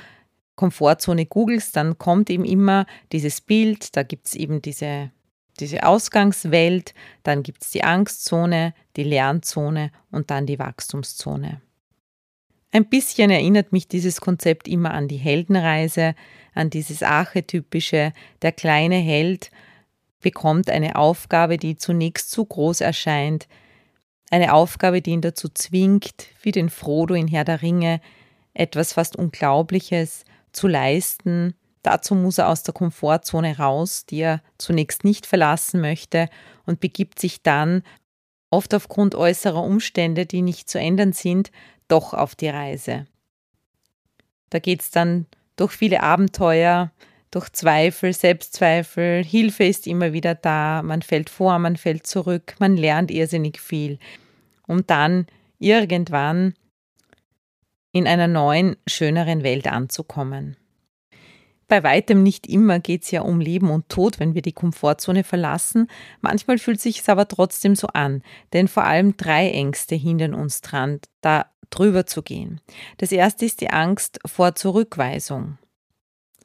Komfortzone 0.54 1.26
googelst, 1.26 1.76
dann 1.76 1.98
kommt 1.98 2.30
eben 2.30 2.44
immer 2.44 2.86
dieses 3.12 3.40
Bild, 3.40 3.96
da 3.96 4.02
gibt 4.02 4.26
es 4.26 4.34
eben 4.34 4.62
diese 4.62 5.10
diese 5.60 5.84
Ausgangswelt, 5.84 6.94
dann 7.22 7.42
gibt 7.42 7.62
es 7.62 7.70
die 7.70 7.84
Angstzone, 7.84 8.74
die 8.96 9.04
Lernzone 9.04 9.92
und 10.10 10.30
dann 10.30 10.46
die 10.46 10.58
Wachstumszone. 10.58 11.60
Ein 12.72 12.86
bisschen 12.86 13.30
erinnert 13.30 13.72
mich 13.72 13.88
dieses 13.88 14.20
Konzept 14.20 14.68
immer 14.68 14.92
an 14.92 15.08
die 15.08 15.16
Heldenreise, 15.16 16.14
an 16.54 16.70
dieses 16.70 17.02
archetypische, 17.02 18.12
der 18.42 18.52
kleine 18.52 18.96
Held 18.96 19.50
bekommt 20.20 20.70
eine 20.70 20.96
Aufgabe, 20.96 21.56
die 21.56 21.76
zunächst 21.76 22.30
zu 22.30 22.44
groß 22.44 22.80
erscheint, 22.80 23.48
eine 24.30 24.52
Aufgabe, 24.52 25.02
die 25.02 25.10
ihn 25.10 25.22
dazu 25.22 25.48
zwingt, 25.48 26.26
wie 26.42 26.52
den 26.52 26.70
Frodo 26.70 27.14
in 27.14 27.26
Herr 27.26 27.44
der 27.44 27.62
Ringe, 27.62 28.00
etwas 28.54 28.92
fast 28.92 29.16
Unglaubliches 29.16 30.24
zu 30.52 30.68
leisten, 30.68 31.54
Dazu 31.82 32.14
muss 32.14 32.38
er 32.38 32.48
aus 32.48 32.62
der 32.62 32.74
Komfortzone 32.74 33.56
raus, 33.56 34.04
die 34.04 34.20
er 34.20 34.42
zunächst 34.58 35.04
nicht 35.04 35.26
verlassen 35.26 35.80
möchte 35.80 36.28
und 36.66 36.80
begibt 36.80 37.18
sich 37.18 37.42
dann, 37.42 37.82
oft 38.50 38.74
aufgrund 38.74 39.14
äußerer 39.14 39.62
Umstände, 39.62 40.26
die 40.26 40.42
nicht 40.42 40.68
zu 40.68 40.78
ändern 40.78 41.12
sind, 41.12 41.50
doch 41.88 42.12
auf 42.12 42.34
die 42.34 42.48
Reise. 42.48 43.06
Da 44.50 44.58
geht 44.58 44.82
es 44.82 44.90
dann 44.90 45.26
durch 45.56 45.72
viele 45.72 46.02
Abenteuer, 46.02 46.90
durch 47.30 47.50
Zweifel, 47.52 48.12
Selbstzweifel, 48.12 49.24
Hilfe 49.24 49.64
ist 49.64 49.86
immer 49.86 50.12
wieder 50.12 50.34
da, 50.34 50.82
man 50.82 51.02
fällt 51.02 51.30
vor, 51.30 51.58
man 51.58 51.76
fällt 51.76 52.06
zurück, 52.06 52.54
man 52.58 52.76
lernt 52.76 53.10
irrsinnig 53.10 53.60
viel, 53.60 53.98
um 54.66 54.86
dann 54.86 55.26
irgendwann 55.58 56.54
in 57.92 58.06
einer 58.06 58.28
neuen, 58.28 58.76
schöneren 58.86 59.42
Welt 59.42 59.66
anzukommen. 59.66 60.56
Bei 61.70 61.84
weitem 61.84 62.24
nicht 62.24 62.48
immer 62.48 62.80
geht 62.80 63.04
es 63.04 63.12
ja 63.12 63.22
um 63.22 63.40
Leben 63.40 63.70
und 63.70 63.88
Tod, 63.88 64.18
wenn 64.18 64.34
wir 64.34 64.42
die 64.42 64.52
Komfortzone 64.52 65.22
verlassen. 65.22 65.86
Manchmal 66.20 66.58
fühlt 66.58 66.80
sich 66.80 66.98
es 66.98 67.08
aber 67.08 67.28
trotzdem 67.28 67.76
so 67.76 67.86
an, 67.86 68.24
denn 68.52 68.66
vor 68.66 68.82
allem 68.82 69.16
drei 69.16 69.50
Ängste 69.50 69.94
hindern 69.94 70.34
uns 70.34 70.62
dran, 70.62 70.98
da 71.20 71.46
drüber 71.70 72.06
zu 72.06 72.22
gehen. 72.22 72.60
Das 72.96 73.12
erste 73.12 73.44
ist 73.44 73.60
die 73.60 73.70
Angst 73.70 74.18
vor 74.26 74.56
Zurückweisung, 74.56 75.58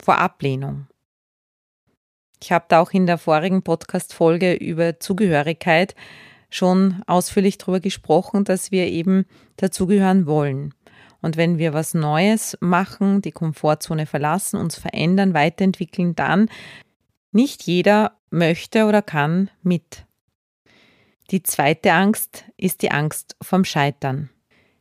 vor 0.04 0.18
Ablehnung. 0.18 0.88
Ich 2.42 2.52
habe 2.52 2.66
da 2.68 2.82
auch 2.82 2.92
in 2.92 3.06
der 3.06 3.18
vorigen 3.18 3.64
Podcast-Folge 3.64 4.54
über 4.54 5.00
Zugehörigkeit 5.00 5.96
schon 6.50 7.02
ausführlich 7.08 7.58
darüber 7.58 7.80
gesprochen, 7.80 8.44
dass 8.44 8.72
wir 8.72 8.88
eben 8.88 9.26
dazugehören 9.58 10.26
wollen. 10.26 10.74
Und 11.22 11.38
wenn 11.38 11.58
wir 11.58 11.74
was 11.74 11.94
Neues 11.94 12.58
machen, 12.62 13.22
die 13.22 13.32
Komfortzone 13.32 14.06
verlassen, 14.06 14.58
uns 14.58 14.78
verändern, 14.78 15.34
weiterentwickeln, 15.34 16.14
dann 16.16 16.50
nicht 17.32 17.64
jeder 17.64 18.18
möchte 18.30 18.86
oder 18.86 19.02
kann 19.02 19.50
mit. 19.64 20.06
Die 21.32 21.42
zweite 21.42 21.94
Angst 21.94 22.46
ist 22.58 22.84
die 22.84 22.92
Angst 22.92 23.36
vom 23.42 23.66
Scheitern. 23.66 24.30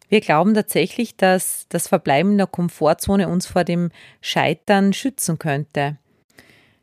Wir 0.09 0.21
glauben 0.21 0.55
tatsächlich, 0.55 1.17
dass 1.17 1.67
das 1.69 1.89
Verbleiben 1.89 2.33
in 2.33 2.39
der 2.39 2.47
Komfortzone 2.47 3.29
uns 3.29 3.47
vor 3.47 3.65
dem 3.65 3.91
Scheitern 4.21 4.93
schützen 4.93 5.39
könnte. 5.39 5.97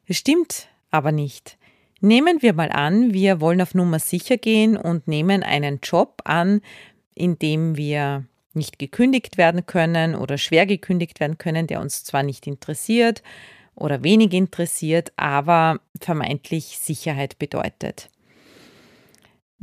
Es 0.08 0.18
stimmt 0.18 0.68
aber 0.90 1.12
nicht. 1.12 1.58
Nehmen 2.01 2.42
wir 2.42 2.54
mal 2.54 2.72
an, 2.72 3.13
wir 3.13 3.40
wollen 3.42 3.62
auf 3.62 3.75
Nummer 3.75 4.00
sicher 4.00 4.38
gehen 4.38 4.75
und 4.75 5.08
nehmen 5.08 5.44
einen 5.44 5.80
Job 5.84 6.22
an, 6.25 6.62
in 7.13 7.38
dem 7.38 7.78
wir 7.78 8.25
nicht 8.54 8.80
gekündigt 8.80 9.38
werden 9.38 9.66
können 9.66 10.16
oder 10.16 10.38
schwer 10.38 10.66
gekündigt 10.66 11.20
werden 11.20 11.38
können, 11.38 11.68
der 11.68 11.80
uns 11.80 12.04
zwar 12.04 12.24
nicht 12.24 12.48
interessiert 12.48 13.22
oder 13.75 14.04
wenig 14.04 14.34
interessiert, 14.34 15.13
aber 15.16 15.80
vermeintlich 16.00 16.78
Sicherheit 16.80 17.40
bedeutet. 17.40 18.10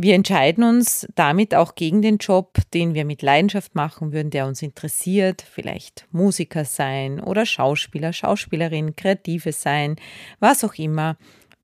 Wir 0.00 0.14
entscheiden 0.14 0.62
uns 0.62 1.08
damit 1.16 1.54
auch 1.56 1.74
gegen 1.74 2.02
den 2.02 2.18
Job, 2.18 2.58
den 2.72 2.94
wir 2.94 3.04
mit 3.04 3.20
Leidenschaft 3.20 3.74
machen 3.74 4.12
würden, 4.12 4.30
der 4.30 4.46
uns 4.46 4.62
interessiert, 4.62 5.42
vielleicht 5.42 6.06
Musiker 6.12 6.64
sein 6.64 7.20
oder 7.20 7.44
Schauspieler, 7.44 8.12
Schauspielerin, 8.12 8.94
Kreative 8.94 9.50
sein, 9.50 9.96
was 10.38 10.62
auch 10.62 10.74
immer, 10.74 11.16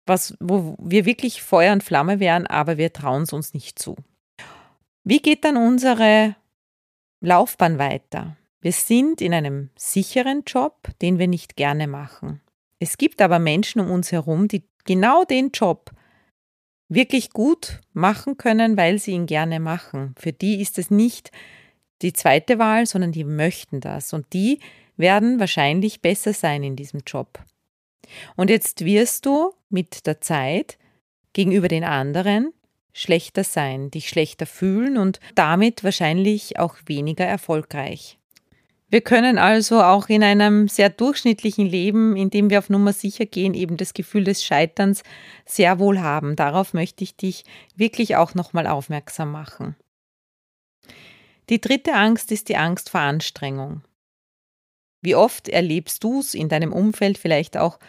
was, 0.04 0.36
wo 0.40 0.76
wir 0.80 1.06
wirklich 1.06 1.42
Feuer 1.42 1.72
und 1.72 1.84
Flamme 1.84 2.18
wären, 2.18 2.48
aber 2.48 2.76
wir 2.76 2.92
trauen 2.92 3.22
es 3.22 3.32
uns 3.32 3.54
nicht 3.54 3.78
zu. 3.78 3.94
Wie 5.04 5.20
geht 5.20 5.44
dann 5.44 5.56
unsere 5.56 6.34
Laufbahn 7.24 7.78
weiter. 7.78 8.36
Wir 8.60 8.72
sind 8.72 9.20
in 9.20 9.32
einem 9.32 9.70
sicheren 9.76 10.42
Job, 10.46 10.88
den 11.00 11.18
wir 11.18 11.26
nicht 11.26 11.56
gerne 11.56 11.86
machen. 11.86 12.42
Es 12.78 12.98
gibt 12.98 13.22
aber 13.22 13.38
Menschen 13.38 13.80
um 13.80 13.90
uns 13.90 14.12
herum, 14.12 14.46
die 14.46 14.64
genau 14.84 15.24
den 15.24 15.50
Job 15.50 15.90
wirklich 16.94 17.30
gut 17.30 17.80
machen 17.92 18.36
können, 18.36 18.76
weil 18.76 18.98
sie 18.98 19.12
ihn 19.12 19.26
gerne 19.26 19.60
machen. 19.60 20.14
Für 20.18 20.32
die 20.32 20.60
ist 20.60 20.78
es 20.78 20.90
nicht 20.90 21.30
die 22.02 22.12
zweite 22.12 22.58
Wahl, 22.58 22.86
sondern 22.86 23.12
die 23.12 23.24
möchten 23.24 23.80
das. 23.80 24.12
Und 24.12 24.32
die 24.32 24.60
werden 24.96 25.40
wahrscheinlich 25.40 26.00
besser 26.00 26.32
sein 26.32 26.62
in 26.62 26.76
diesem 26.76 27.00
Job. 27.06 27.40
Und 28.36 28.50
jetzt 28.50 28.84
wirst 28.84 29.26
du 29.26 29.52
mit 29.70 30.06
der 30.06 30.20
Zeit 30.20 30.78
gegenüber 31.32 31.68
den 31.68 31.84
anderen 31.84 32.52
schlechter 32.92 33.42
sein, 33.42 33.90
dich 33.90 34.08
schlechter 34.08 34.46
fühlen 34.46 34.96
und 34.96 35.18
damit 35.34 35.82
wahrscheinlich 35.82 36.58
auch 36.58 36.76
weniger 36.86 37.24
erfolgreich. 37.24 38.18
Wir 38.94 39.00
können 39.00 39.38
also 39.38 39.82
auch 39.82 40.08
in 40.08 40.22
einem 40.22 40.68
sehr 40.68 40.88
durchschnittlichen 40.88 41.66
Leben, 41.66 42.14
in 42.14 42.30
dem 42.30 42.48
wir 42.48 42.60
auf 42.60 42.70
Nummer 42.70 42.92
sicher 42.92 43.26
gehen, 43.26 43.52
eben 43.52 43.76
das 43.76 43.92
Gefühl 43.92 44.22
des 44.22 44.44
Scheiterns 44.44 45.02
sehr 45.44 45.80
wohl 45.80 46.00
haben. 46.00 46.36
Darauf 46.36 46.74
möchte 46.74 47.02
ich 47.02 47.16
dich 47.16 47.42
wirklich 47.74 48.14
auch 48.14 48.36
nochmal 48.36 48.68
aufmerksam 48.68 49.32
machen. 49.32 49.74
Die 51.50 51.60
dritte 51.60 51.94
Angst 51.94 52.30
ist 52.30 52.48
die 52.48 52.56
Angst 52.56 52.88
vor 52.88 53.00
Anstrengung. 53.00 53.82
Wie 55.02 55.16
oft 55.16 55.48
erlebst 55.48 56.04
du 56.04 56.20
es 56.20 56.32
in 56.32 56.48
deinem 56.48 56.72
Umfeld 56.72 57.18
vielleicht 57.18 57.56
auch 57.56 57.80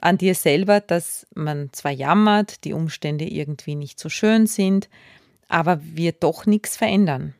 an 0.00 0.18
dir 0.18 0.34
selber, 0.34 0.80
dass 0.80 1.26
man 1.34 1.72
zwar 1.72 1.92
jammert, 1.92 2.64
die 2.64 2.74
Umstände 2.74 3.24
irgendwie 3.24 3.74
nicht 3.74 3.98
so 3.98 4.10
schön 4.10 4.46
sind, 4.46 4.90
aber 5.48 5.80
wir 5.82 6.12
doch 6.12 6.44
nichts 6.44 6.76
verändern. 6.76 7.34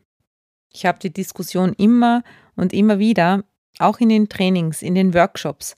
Ich 0.70 0.86
habe 0.86 0.98
die 0.98 1.12
Diskussion 1.12 1.74
immer 1.74 2.22
und 2.56 2.72
immer 2.72 2.98
wieder, 2.98 3.44
auch 3.78 3.98
in 4.00 4.08
den 4.08 4.28
Trainings, 4.28 4.82
in 4.82 4.94
den 4.94 5.14
Workshops. 5.14 5.76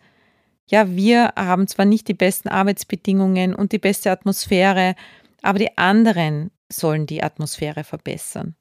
Ja, 0.67 0.91
wir 0.91 1.33
haben 1.37 1.67
zwar 1.67 1.85
nicht 1.85 2.09
die 2.09 2.15
besten 2.15 2.49
Arbeitsbedingungen 2.49 3.55
und 3.55 3.73
die 3.73 3.79
beste 3.79 4.11
Atmosphäre, 4.11 4.95
aber 5.43 5.59
die 5.59 5.77
anderen 5.77 6.51
sollen 6.71 7.07
die 7.07 7.23
Atmosphäre 7.23 7.85
verbessern. 7.85 8.57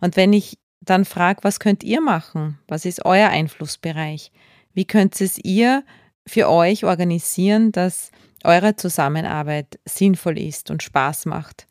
Und 0.00 0.16
wenn 0.16 0.32
ich 0.32 0.58
dann 0.80 1.04
frage, 1.04 1.44
was 1.44 1.60
könnt 1.60 1.84
ihr 1.84 2.00
machen? 2.00 2.58
Was 2.66 2.84
ist 2.84 3.04
euer 3.04 3.28
Einflussbereich? 3.28 4.32
Wie 4.72 4.86
könnt 4.86 5.20
es 5.20 5.38
ihr 5.38 5.84
für 6.26 6.48
euch 6.48 6.84
organisieren, 6.84 7.72
dass 7.72 8.10
eure 8.44 8.76
Zusammenarbeit 8.76 9.78
sinnvoll 9.84 10.38
ist 10.38 10.70
und 10.70 10.82
Spaß 10.82 11.26
macht. 11.26 11.66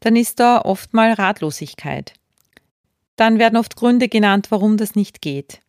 Dann 0.00 0.16
ist 0.16 0.40
da 0.40 0.60
oft 0.60 0.92
mal 0.92 1.12
Ratlosigkeit. 1.12 2.14
Dann 3.16 3.38
werden 3.38 3.56
oft 3.56 3.76
Gründe 3.76 4.08
genannt, 4.08 4.50
warum 4.50 4.76
das 4.76 4.94
nicht 4.94 5.22
geht. 5.22 5.60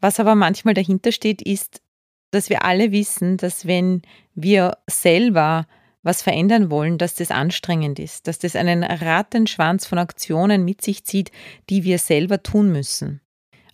Was 0.00 0.20
aber 0.20 0.34
manchmal 0.34 0.74
dahinter 0.74 1.12
steht, 1.12 1.42
ist, 1.42 1.82
dass 2.30 2.50
wir 2.50 2.64
alle 2.64 2.92
wissen, 2.92 3.36
dass 3.36 3.66
wenn 3.66 4.02
wir 4.34 4.78
selber 4.88 5.66
was 6.02 6.22
verändern 6.22 6.70
wollen, 6.70 6.98
dass 6.98 7.16
das 7.16 7.30
anstrengend 7.30 7.98
ist, 7.98 8.28
dass 8.28 8.38
das 8.38 8.54
einen 8.54 8.84
Rattenschwanz 8.84 9.86
von 9.86 9.98
Aktionen 9.98 10.64
mit 10.64 10.82
sich 10.82 11.04
zieht, 11.04 11.32
die 11.68 11.84
wir 11.84 11.98
selber 11.98 12.42
tun 12.42 12.70
müssen. 12.70 13.20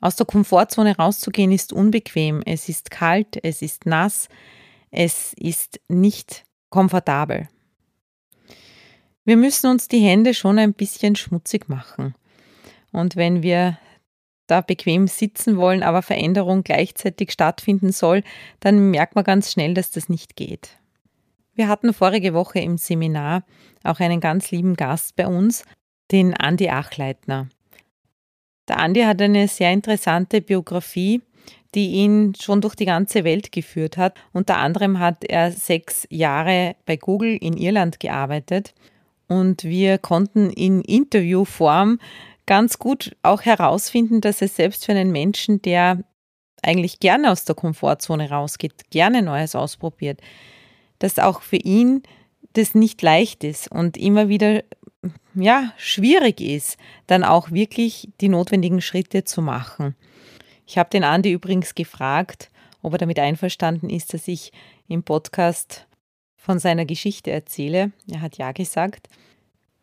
Aus 0.00 0.16
der 0.16 0.26
Komfortzone 0.26 0.96
rauszugehen 0.96 1.52
ist 1.52 1.72
unbequem, 1.72 2.42
es 2.44 2.68
ist 2.68 2.90
kalt, 2.90 3.38
es 3.42 3.62
ist 3.62 3.86
nass, 3.86 4.28
es 4.90 5.32
ist 5.34 5.80
nicht 5.88 6.44
komfortabel. 6.70 7.48
Wir 9.24 9.38
müssen 9.38 9.70
uns 9.70 9.88
die 9.88 10.00
Hände 10.00 10.34
schon 10.34 10.58
ein 10.58 10.74
bisschen 10.74 11.16
schmutzig 11.16 11.68
machen. 11.68 12.14
Und 12.92 13.16
wenn 13.16 13.42
wir 13.42 13.78
da 14.46 14.60
bequem 14.60 15.06
sitzen 15.06 15.56
wollen, 15.56 15.82
aber 15.82 16.02
Veränderung 16.02 16.62
gleichzeitig 16.62 17.32
stattfinden 17.32 17.92
soll, 17.92 18.22
dann 18.60 18.90
merkt 18.90 19.14
man 19.14 19.24
ganz 19.24 19.50
schnell, 19.50 19.72
dass 19.72 19.90
das 19.90 20.10
nicht 20.10 20.36
geht. 20.36 20.78
Wir 21.54 21.68
hatten 21.68 21.94
vorige 21.94 22.34
Woche 22.34 22.58
im 22.58 22.76
Seminar 22.76 23.44
auch 23.82 24.00
einen 24.00 24.20
ganz 24.20 24.50
lieben 24.50 24.74
Gast 24.74 25.16
bei 25.16 25.26
uns, 25.26 25.64
den 26.10 26.34
Andi 26.34 26.68
Achleitner. 26.68 27.48
Der 28.68 28.78
Andi 28.78 29.02
hat 29.02 29.22
eine 29.22 29.48
sehr 29.48 29.72
interessante 29.72 30.42
Biografie, 30.42 31.22
die 31.74 31.92
ihn 31.92 32.34
schon 32.38 32.60
durch 32.60 32.74
die 32.74 32.84
ganze 32.84 33.24
Welt 33.24 33.52
geführt 33.52 33.96
hat. 33.96 34.18
Unter 34.32 34.58
anderem 34.58 34.98
hat 34.98 35.24
er 35.24 35.50
sechs 35.50 36.06
Jahre 36.10 36.76
bei 36.84 36.96
Google 36.96 37.36
in 37.36 37.56
Irland 37.56 38.00
gearbeitet 38.00 38.74
und 39.34 39.64
wir 39.64 39.98
konnten 39.98 40.50
in 40.50 40.80
Interviewform 40.80 41.98
ganz 42.46 42.78
gut 42.78 43.16
auch 43.22 43.42
herausfinden, 43.42 44.20
dass 44.20 44.42
es 44.42 44.54
selbst 44.54 44.84
für 44.84 44.92
einen 44.92 45.10
Menschen, 45.10 45.60
der 45.60 46.04
eigentlich 46.62 47.00
gerne 47.00 47.32
aus 47.32 47.44
der 47.44 47.56
Komfortzone 47.56 48.30
rausgeht, 48.30 48.90
gerne 48.90 49.22
Neues 49.22 49.54
ausprobiert, 49.54 50.20
dass 50.98 51.18
auch 51.18 51.42
für 51.42 51.56
ihn 51.56 52.02
das 52.52 52.74
nicht 52.74 53.02
leicht 53.02 53.42
ist 53.42 53.70
und 53.70 53.96
immer 53.96 54.28
wieder 54.28 54.62
ja, 55.34 55.72
schwierig 55.76 56.40
ist, 56.40 56.78
dann 57.08 57.24
auch 57.24 57.50
wirklich 57.50 58.08
die 58.20 58.28
notwendigen 58.28 58.80
Schritte 58.80 59.24
zu 59.24 59.42
machen. 59.42 59.96
Ich 60.64 60.78
habe 60.78 60.90
den 60.90 61.02
Andi 61.02 61.32
übrigens 61.32 61.74
gefragt, 61.74 62.50
ob 62.82 62.92
er 62.92 62.98
damit 62.98 63.18
einverstanden 63.18 63.90
ist, 63.90 64.14
dass 64.14 64.28
ich 64.28 64.52
im 64.86 65.02
Podcast 65.02 65.86
von 66.44 66.58
seiner 66.58 66.84
Geschichte 66.84 67.30
erzähle. 67.30 67.92
Er 68.10 68.20
hat 68.20 68.36
ja 68.36 68.52
gesagt. 68.52 69.08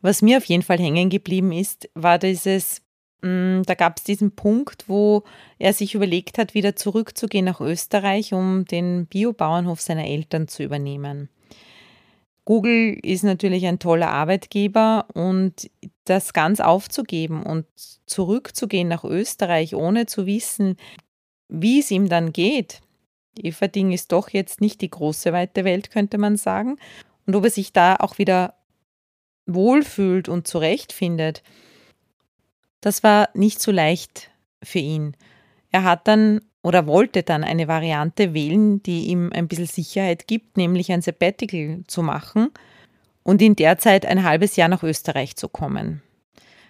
Was 0.02 0.22
mir 0.22 0.38
auf 0.38 0.46
jeden 0.46 0.62
Fall 0.62 0.78
hängen 0.78 1.10
geblieben 1.10 1.52
ist, 1.52 1.90
war 1.96 2.20
dieses, 2.20 2.82
mm, 3.24 3.64
da 3.66 3.74
gab 3.74 3.98
es 3.98 4.04
diesen 4.04 4.36
Punkt, 4.36 4.86
wo 4.88 5.24
er 5.58 5.74
sich 5.74 5.96
überlegt 5.96 6.38
hat, 6.38 6.54
wieder 6.54 6.76
zurückzugehen 6.76 7.46
nach 7.46 7.62
Österreich, 7.62 8.34
um 8.34 8.66
den 8.66 9.08
Biobauernhof 9.08 9.82
seiner 9.82 10.06
Eltern 10.06 10.48
zu 10.48 10.62
übernehmen. 10.62 11.30
Google 12.46 12.98
ist 13.02 13.24
natürlich 13.24 13.66
ein 13.66 13.80
toller 13.80 14.10
Arbeitgeber 14.10 15.08
und 15.14 15.70
das 16.06 16.34
ganz 16.34 16.60
aufzugeben 16.60 17.42
und 17.44 17.66
zurückzugehen 18.06 18.88
nach 18.88 19.04
Österreich, 19.04 19.76
ohne 19.76 20.06
zu 20.06 20.28
wissen, 20.28 20.78
wie 21.48 21.80
es 21.80 21.90
ihm 21.90 22.08
dann 22.08 22.34
geht. 22.34 22.82
Everding 23.38 23.92
ist 23.92 24.12
doch 24.12 24.30
jetzt 24.30 24.62
nicht 24.62 24.82
die 24.82 24.90
große 24.90 25.34
weite 25.34 25.64
Welt, 25.64 25.92
könnte 25.92 26.18
man 26.18 26.38
sagen. 26.38 26.78
Und 27.26 27.36
ob 27.36 27.46
er 27.46 27.50
sich 27.50 27.74
da 27.74 27.96
auch 27.96 28.18
wieder 28.18 28.56
wohlfühlt 29.46 30.30
und 30.30 30.48
zurechtfindet, 30.48 31.44
das 32.82 33.04
war 33.04 33.30
nicht 33.34 33.62
so 33.62 33.72
leicht 33.72 34.32
für 34.64 34.80
ihn. 34.80 35.16
Er 35.72 35.84
hat 35.84 36.08
dann 36.08 36.42
oder 36.64 36.86
wollte 36.86 37.24
dann 37.24 37.44
eine 37.44 37.68
Variante 37.68 38.34
wählen, 38.34 38.84
die 38.84 39.08
ihm 39.08 39.32
ein 39.34 39.48
bisschen 39.48 39.66
Sicherheit 39.66 40.28
gibt, 40.28 40.58
nämlich 40.58 40.92
ein 40.92 41.02
Sabbatical 41.02 41.84
zu 41.88 42.04
machen 42.04 42.50
und 43.24 43.42
in 43.42 43.56
der 43.56 43.78
Zeit 43.78 44.06
ein 44.06 44.24
halbes 44.24 44.56
Jahr 44.56 44.70
nach 44.70 44.84
Österreich 44.84 45.36
zu 45.36 45.50
kommen. 45.50 46.04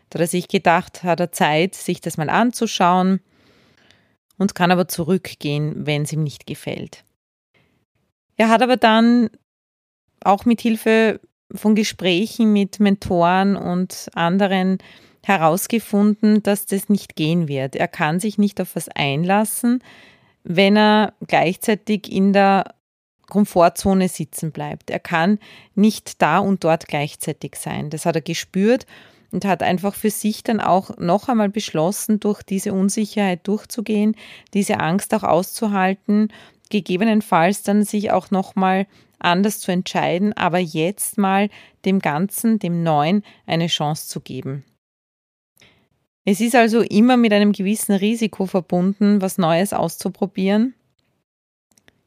Da 0.09 0.15
hat 0.15 0.21
er 0.21 0.27
sich 0.27 0.47
gedacht, 0.47 1.03
hat 1.03 1.19
er 1.19 1.31
Zeit, 1.31 1.75
sich 1.75 2.01
das 2.01 2.17
mal 2.17 2.29
anzuschauen 2.29 3.21
und 4.41 4.55
kann 4.55 4.71
aber 4.71 4.87
zurückgehen, 4.87 5.85
wenn 5.85 6.01
es 6.01 6.11
ihm 6.11 6.23
nicht 6.23 6.47
gefällt. 6.47 7.03
Er 8.37 8.49
hat 8.49 8.63
aber 8.63 8.75
dann 8.75 9.29
auch 10.23 10.45
mit 10.45 10.61
Hilfe 10.61 11.19
von 11.53 11.75
Gesprächen 11.75 12.51
mit 12.51 12.79
Mentoren 12.79 13.55
und 13.55 14.09
anderen 14.15 14.79
herausgefunden, 15.23 16.41
dass 16.41 16.65
das 16.65 16.89
nicht 16.89 17.15
gehen 17.15 17.47
wird. 17.47 17.75
Er 17.75 17.87
kann 17.87 18.19
sich 18.19 18.39
nicht 18.39 18.59
auf 18.59 18.75
was 18.75 18.89
einlassen, 18.89 19.83
wenn 20.43 20.75
er 20.75 21.13
gleichzeitig 21.27 22.11
in 22.11 22.33
der 22.33 22.73
Komfortzone 23.29 24.09
sitzen 24.09 24.51
bleibt. 24.51 24.89
Er 24.89 24.99
kann 24.99 25.37
nicht 25.75 26.19
da 26.19 26.39
und 26.39 26.63
dort 26.63 26.87
gleichzeitig 26.87 27.57
sein. 27.57 27.91
Das 27.91 28.07
hat 28.07 28.15
er 28.15 28.23
gespürt 28.23 28.87
und 29.31 29.45
hat 29.45 29.63
einfach 29.63 29.95
für 29.95 30.09
sich 30.09 30.43
dann 30.43 30.59
auch 30.59 30.97
noch 30.97 31.29
einmal 31.29 31.49
beschlossen, 31.49 32.19
durch 32.19 32.43
diese 32.43 32.73
Unsicherheit 32.73 33.47
durchzugehen, 33.47 34.15
diese 34.53 34.79
Angst 34.79 35.13
auch 35.13 35.23
auszuhalten, 35.23 36.29
gegebenenfalls 36.69 37.63
dann 37.63 37.83
sich 37.83 38.11
auch 38.11 38.31
noch 38.31 38.55
mal 38.55 38.87
anders 39.19 39.59
zu 39.59 39.71
entscheiden, 39.71 40.33
aber 40.33 40.57
jetzt 40.59 41.17
mal 41.17 41.49
dem 41.85 41.99
Ganzen, 41.99 42.59
dem 42.59 42.83
Neuen 42.83 43.23
eine 43.45 43.67
Chance 43.67 44.07
zu 44.07 44.19
geben. 44.19 44.63
Es 46.25 46.39
ist 46.39 46.55
also 46.55 46.81
immer 46.81 47.17
mit 47.17 47.33
einem 47.33 47.51
gewissen 47.51 47.93
Risiko 47.93 48.45
verbunden, 48.45 49.21
was 49.21 49.37
Neues 49.37 49.73
auszuprobieren. 49.73 50.75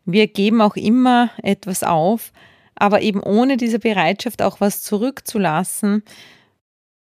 Wir 0.04 0.26
geben 0.28 0.60
auch 0.60 0.76
immer 0.76 1.30
etwas 1.42 1.82
auf, 1.82 2.32
aber 2.76 3.02
eben 3.02 3.22
ohne 3.22 3.56
diese 3.56 3.78
Bereitschaft 3.78 4.42
auch 4.42 4.60
was 4.60 4.82
zurückzulassen, 4.82 6.02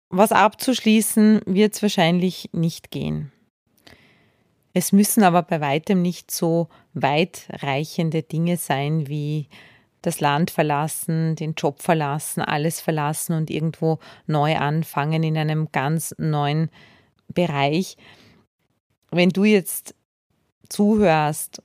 was 0.10 0.32
abzuschließen, 0.32 1.42
wird 1.46 1.74
es 1.74 1.82
wahrscheinlich 1.82 2.50
nicht 2.54 2.92
gehen. 2.92 3.32
Es 4.74 4.92
müssen 4.92 5.24
aber 5.24 5.42
bei 5.42 5.60
weitem 5.60 6.02
nicht 6.02 6.30
so 6.30 6.70
weitreichende 6.94 8.22
Dinge 8.22 8.58
sein 8.58 9.08
wie 9.08 9.50
das 10.02 10.20
Land 10.20 10.52
verlassen, 10.52 11.36
den 11.36 11.54
Job 11.56 11.82
verlassen, 11.82 12.42
alles 12.42 12.80
verlassen 12.80 13.34
und 13.34 13.50
irgendwo 13.50 14.00
neu 14.28 14.56
anfangen 14.56 15.24
in 15.24 15.38
einem 15.38 15.70
ganz 15.72 16.14
neuen 16.18 16.70
Bereich. 17.34 17.98
Wenn 19.12 19.30
du 19.30 19.44
jetzt 19.44 19.96
zuhörst 20.70 21.62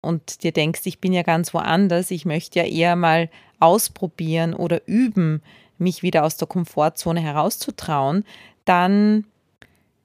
und 0.00 0.42
dir 0.42 0.52
denkst, 0.52 0.82
ich 0.84 1.00
bin 1.00 1.12
ja 1.12 1.22
ganz 1.22 1.54
woanders, 1.54 2.10
ich 2.10 2.24
möchte 2.24 2.58
ja 2.58 2.64
eher 2.66 2.96
mal 2.96 3.30
ausprobieren 3.60 4.54
oder 4.54 4.86
üben, 4.86 5.40
mich 5.78 6.02
wieder 6.02 6.24
aus 6.24 6.36
der 6.36 6.48
Komfortzone 6.48 7.20
herauszutrauen, 7.20 8.24
dann 8.64 9.24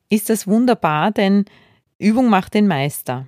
ist 0.10 0.30
das 0.30 0.48
wunderbar, 0.48 1.12
denn 1.12 1.46
Übung 1.98 2.30
macht 2.30 2.54
den 2.54 2.68
Meister. 2.68 3.28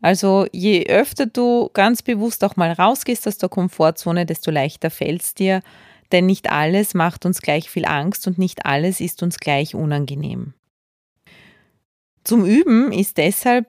Also 0.00 0.46
je 0.52 0.86
öfter 0.86 1.26
du 1.26 1.70
ganz 1.72 2.02
bewusst 2.02 2.44
auch 2.44 2.56
mal 2.56 2.72
rausgehst 2.72 3.26
aus 3.26 3.38
der 3.38 3.48
Komfortzone, 3.48 4.26
desto 4.26 4.50
leichter 4.50 4.90
fällt 4.90 5.22
es 5.22 5.34
dir, 5.34 5.62
denn 6.12 6.26
nicht 6.26 6.50
alles 6.50 6.94
macht 6.94 7.26
uns 7.26 7.42
gleich 7.42 7.70
viel 7.70 7.86
Angst 7.86 8.26
und 8.26 8.38
nicht 8.38 8.66
alles 8.66 9.00
ist 9.00 9.22
uns 9.22 9.38
gleich 9.38 9.74
unangenehm. 9.74 10.54
Zum 12.24 12.44
Üben 12.44 12.92
ist 12.92 13.18
deshalb 13.18 13.68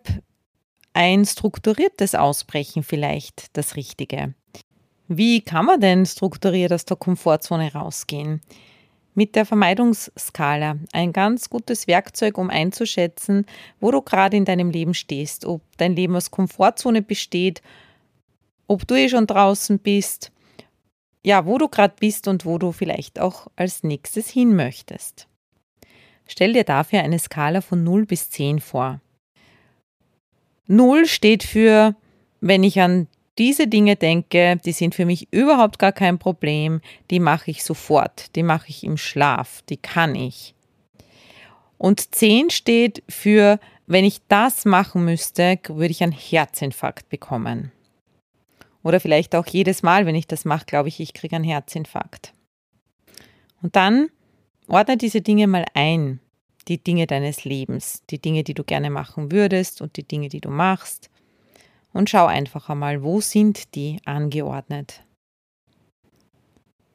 ein 0.93 1.25
strukturiertes 1.25 2.15
Ausbrechen 2.15 2.84
vielleicht 2.84 3.56
das 3.56 3.75
Richtige. 3.75 4.34
Wie 5.08 5.41
kann 5.41 5.65
man 5.65 5.80
denn 5.80 6.06
strukturiert 6.06 6.74
aus 6.74 6.86
der 6.86 6.98
Komfortzone 6.98 7.74
rausgehen? 7.74 8.41
Mit 9.15 9.36
der 9.36 9.46
Vermeidungsskala, 9.46 10.78
ein 10.91 11.13
ganz 11.13 11.50
gutes 11.50 11.88
Werkzeug, 11.88 12.38
um 12.38 12.50
einzuschätzen, 12.50 13.46
wo 13.80 13.89
du 13.89 14.02
gerade 14.02 14.38
in 14.38 14.46
deinem 14.46 14.70
Leben 14.70 14.93
stehst, 14.93 15.46
ob 15.46 15.62
dein 15.78 15.96
Leben 15.96 16.15
aus 16.15 16.30
Komfortzone 16.30 17.02
besteht, 17.02 17.62
ob 18.67 18.86
du 18.86 18.96
eh 18.96 19.10
schon 19.10 19.26
draußen 19.26 19.80
bist, 19.80 20.32
ja, 21.26 21.46
wo 21.46 21.58
du 21.58 21.67
gerade 21.67 21.96
bist 22.00 22.28
und 22.28 22.46
wo 22.46 22.58
du 22.58 22.72
vielleicht 22.72 23.20
auch 23.20 23.48
als 23.56 23.84
nächstes 23.84 24.30
hin 24.30 24.56
möchtest. 24.56 25.28
Stell 26.28 26.54
dir 26.54 26.65
dafür 26.65 27.00
eine 27.00 27.17
Skala 27.17 27.62
von 27.62 27.84
0 27.84 28.06
bis 28.06 28.30
10 28.30 28.60
vor. 28.60 29.00
0 30.67 31.06
steht 31.06 31.43
für, 31.43 31.96
wenn 32.41 32.63
ich 32.63 32.82
an 32.82 33.08
diese 33.38 33.67
Dinge 33.67 33.95
denke, 33.95 34.60
die 34.63 34.71
sind 34.71 34.95
für 34.95 35.06
mich 35.06 35.28
überhaupt 35.32 35.80
gar 35.80 35.91
kein 35.91 36.19
Problem, 36.19 36.82
die 37.12 37.19
mache 37.19 37.52
ich 37.52 37.63
sofort, 37.63 38.36
die 38.36 38.43
mache 38.43 38.69
ich 38.69 38.84
im 38.84 38.97
Schlaf, 38.97 39.62
die 39.69 39.78
kann 39.78 40.15
ich. 40.15 40.54
Und 41.78 42.15
10 42.15 42.50
steht 42.50 43.04
für, 43.08 43.60
wenn 43.86 44.04
ich 44.04 44.21
das 44.28 44.65
machen 44.65 45.06
müsste, 45.06 45.60
würde 45.67 45.91
ich 45.91 46.04
einen 46.04 46.12
Herzinfarkt 46.12 47.10
bekommen. 47.10 47.71
Oder 48.84 49.00
vielleicht 49.00 49.36
auch 49.36 49.45
jedes 49.45 49.84
Mal, 49.84 50.06
wenn 50.06 50.15
ich 50.15 50.28
das 50.28 50.45
mache, 50.45 50.65
glaube 50.65 50.89
ich, 50.89 51.00
ich 51.00 51.13
kriege 51.13 51.36
einen 51.36 51.45
Herzinfarkt. 51.45 52.34
Und 53.62 53.76
dann 53.76 54.10
Ordne 54.67 54.97
diese 54.97 55.21
Dinge 55.21 55.47
mal 55.47 55.65
ein, 55.73 56.19
die 56.67 56.84
Dinge 56.84 57.08
deines 57.08 57.45
Lebens, 57.45 58.04
die 58.10 58.19
Dinge, 58.19 58.43
die 58.43 58.54
du 58.54 58.65
gerne 58.65 58.89
machen 58.89 59.32
würdest 59.32 59.82
und 59.82 59.95
die 59.95 60.06
Dinge, 60.06 60.28
die 60.28 60.41
du 60.41 60.50
machst. 60.50 61.10
Und 61.98 62.12
schau 62.12 62.28
einfach 62.28 62.70
einmal, 62.70 63.02
wo 63.02 63.22
sind 63.22 63.74
die 63.74 64.00
angeordnet. 64.06 65.04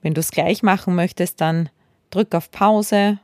Wenn 0.00 0.14
du 0.14 0.20
es 0.20 0.30
gleich 0.30 0.62
machen 0.62 0.94
möchtest, 0.94 1.40
dann 1.40 1.70
drück 2.10 2.36
auf 2.36 2.52
Pause 2.52 3.18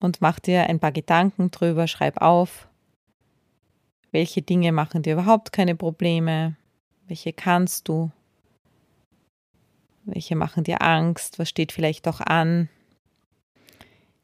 und 0.00 0.22
mach 0.22 0.40
dir 0.40 0.70
ein 0.70 0.80
paar 0.80 0.92
Gedanken 0.92 1.50
drüber, 1.50 1.88
schreib 1.88 2.22
auf, 2.22 2.68
welche 4.12 4.40
Dinge 4.40 4.72
machen 4.72 5.02
dir 5.02 5.12
überhaupt 5.12 5.52
keine 5.52 5.76
Probleme, 5.76 6.56
welche 7.06 7.34
kannst 7.34 7.86
du, 7.88 8.10
welche 10.04 10.36
machen 10.36 10.64
dir 10.64 10.80
Angst, 10.80 11.38
was 11.38 11.50
steht 11.50 11.72
vielleicht 11.72 12.08
auch 12.08 12.22
an. 12.22 12.70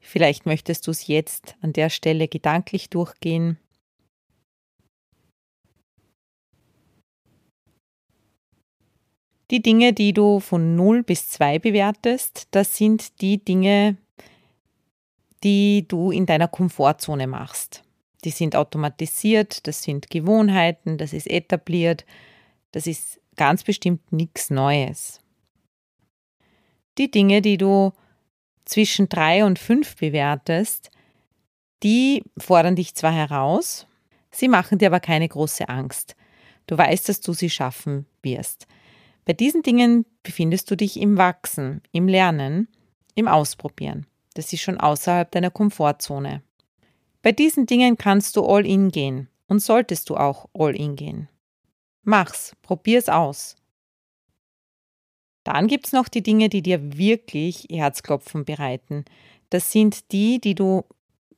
Vielleicht 0.01 0.47
möchtest 0.47 0.87
du 0.87 0.93
es 0.93 1.09
jetzt 1.09 1.57
an 1.61 1.75
der 1.75 1.91
Stelle 1.91 2.27
gedanklich 2.27 2.89
durchgehen. 2.89 3.59
Die 9.51 9.63
Dinge, 9.63 9.95
die 9.95 10.13
du 10.13 10.41
von 10.41 10.77
0 10.77 11.03
bis 11.03 11.29
2 11.31 11.59
bewertest, 11.59 12.49
das 12.51 12.77
sind 12.77 13.21
die 13.23 13.43
Dinge, 13.43 13.97
die 15.43 15.87
du 15.89 16.11
in 16.11 16.27
deiner 16.27 16.49
Komfortzone 16.49 17.27
machst. 17.27 17.83
Die 18.25 18.31
sind 18.31 18.57
automatisiert, 18.57 19.67
das 19.67 19.83
sind 19.83 20.11
Gewohnheiten, 20.11 20.99
das 20.99 21.13
ist 21.13 21.31
etabliert, 21.31 22.05
das 22.73 22.87
ist 22.87 23.21
ganz 23.37 23.63
bestimmt 23.63 24.13
nichts 24.13 24.51
Neues. 24.51 25.21
Die 26.99 27.11
Dinge, 27.11 27.41
die 27.41 27.57
du 27.57 27.93
zwischen 28.65 29.09
3 29.09 29.45
und 29.45 29.59
5 29.59 29.97
bewertest, 29.97 30.91
die 31.83 32.25
fordern 32.37 32.77
dich 32.77 32.95
zwar 32.95 33.13
heraus, 33.13 33.87
sie 34.31 34.49
machen 34.49 34.79
dir 34.79 34.89
aber 34.89 35.01
keine 35.01 35.29
große 35.29 35.69
Angst. 35.69 36.17
Du 36.67 36.77
weißt, 36.77 37.09
dass 37.09 37.21
du 37.21 37.33
sie 37.33 37.49
schaffen 37.49 38.05
wirst. 38.21 38.67
Bei 39.29 39.35
diesen 39.35 39.63
Dingen 39.63 40.07
befindest 40.23 40.71
du 40.71 40.75
dich 40.75 40.99
im 40.99 41.19
Wachsen, 41.19 41.83
im 41.93 42.09
Lernen, 42.09 42.67
im 43.15 43.29
Ausprobieren. 43.29 44.07
Das 44.33 44.55
ist 44.55 44.63
schon 44.63 44.81
außerhalb 44.81 45.31
deiner 45.31 45.51
Komfortzone. 45.51 46.43
Bei 47.21 47.33
diesen 47.33 47.67
Dingen 47.67 47.99
kannst 47.99 48.37
du 48.37 48.47
all 48.47 48.65
in 48.65 48.89
gehen 48.89 49.29
und 49.47 49.61
solltest 49.61 50.09
du 50.09 50.17
auch 50.17 50.49
all 50.55 50.75
in 50.75 50.97
gehen. 50.97 51.29
Mach's, 52.05 52.57
probier's 52.63 53.11
aus. 53.11 53.57
Dann 55.45 55.67
gibt's 55.67 55.93
noch 55.93 56.09
die 56.09 56.23
Dinge, 56.23 56.49
die 56.49 56.63
dir 56.63 56.97
wirklich 56.97 57.67
Herzklopfen 57.71 58.47
bereiten. 58.47 59.05
Das 59.51 59.71
sind 59.73 60.11
die, 60.11 60.41
die 60.41 60.55
du 60.55 60.87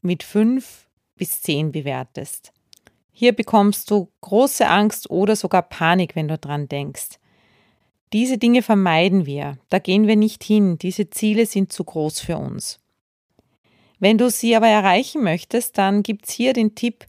mit 0.00 0.22
fünf 0.22 0.86
bis 1.16 1.42
zehn 1.42 1.72
bewertest. 1.72 2.52
Hier 3.10 3.32
bekommst 3.32 3.90
du 3.90 4.12
große 4.20 4.68
Angst 4.68 5.10
oder 5.10 5.34
sogar 5.34 5.62
Panik, 5.62 6.14
wenn 6.14 6.28
du 6.28 6.38
dran 6.38 6.68
denkst. 6.68 7.18
Diese 8.12 8.38
Dinge 8.38 8.62
vermeiden 8.62 9.24
wir, 9.24 9.58
da 9.68 9.78
gehen 9.78 10.06
wir 10.06 10.16
nicht 10.16 10.42
hin, 10.42 10.78
diese 10.78 11.10
Ziele 11.10 11.46
sind 11.46 11.72
zu 11.72 11.84
groß 11.84 12.20
für 12.20 12.38
uns. 12.38 12.80
Wenn 14.00 14.18
du 14.18 14.30
sie 14.30 14.56
aber 14.56 14.66
erreichen 14.66 15.22
möchtest, 15.22 15.78
dann 15.78 16.02
gibt's 16.02 16.32
hier 16.32 16.52
den 16.52 16.74
Tipp, 16.74 17.06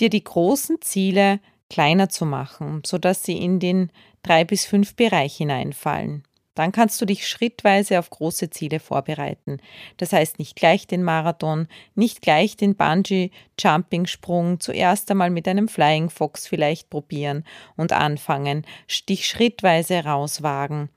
dir 0.00 0.10
die 0.10 0.24
großen 0.24 0.82
Ziele 0.82 1.40
kleiner 1.70 2.08
zu 2.08 2.26
machen, 2.26 2.82
sodass 2.84 3.22
sie 3.22 3.38
in 3.38 3.58
den 3.58 3.90
drei 4.22 4.44
bis 4.44 4.66
fünf 4.66 4.96
Bereich 4.96 5.36
hineinfallen. 5.36 6.24
Dann 6.54 6.70
kannst 6.70 7.00
du 7.00 7.04
dich 7.04 7.26
schrittweise 7.26 7.98
auf 7.98 8.10
große 8.10 8.50
Ziele 8.50 8.78
vorbereiten. 8.78 9.58
Das 9.96 10.12
heißt 10.12 10.38
nicht 10.38 10.54
gleich 10.54 10.86
den 10.86 11.02
Marathon, 11.02 11.66
nicht 11.94 12.22
gleich 12.22 12.56
den 12.56 12.76
Bungee-Jumping-Sprung, 12.76 14.60
zuerst 14.60 15.10
einmal 15.10 15.30
mit 15.30 15.48
einem 15.48 15.68
Flying 15.68 16.10
Fox 16.10 16.46
vielleicht 16.46 16.90
probieren 16.90 17.44
und 17.76 17.92
anfangen, 17.92 18.64
dich 19.08 19.26
schrittweise 19.26 20.04
rauswagen. 20.04 20.90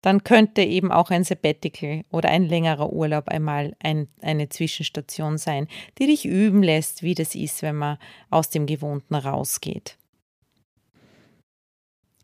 Dann 0.00 0.24
könnte 0.24 0.62
eben 0.62 0.90
auch 0.90 1.10
ein 1.10 1.22
Sabbatical 1.22 2.04
oder 2.10 2.28
ein 2.28 2.44
längerer 2.44 2.92
Urlaub 2.92 3.28
einmal 3.28 3.76
ein, 3.80 4.08
eine 4.20 4.48
Zwischenstation 4.48 5.38
sein, 5.38 5.68
die 5.98 6.06
dich 6.06 6.24
üben 6.24 6.62
lässt, 6.62 7.04
wie 7.04 7.14
das 7.14 7.36
ist, 7.36 7.62
wenn 7.62 7.76
man 7.76 7.98
aus 8.28 8.50
dem 8.50 8.66
Gewohnten 8.66 9.14
rausgeht. 9.14 9.96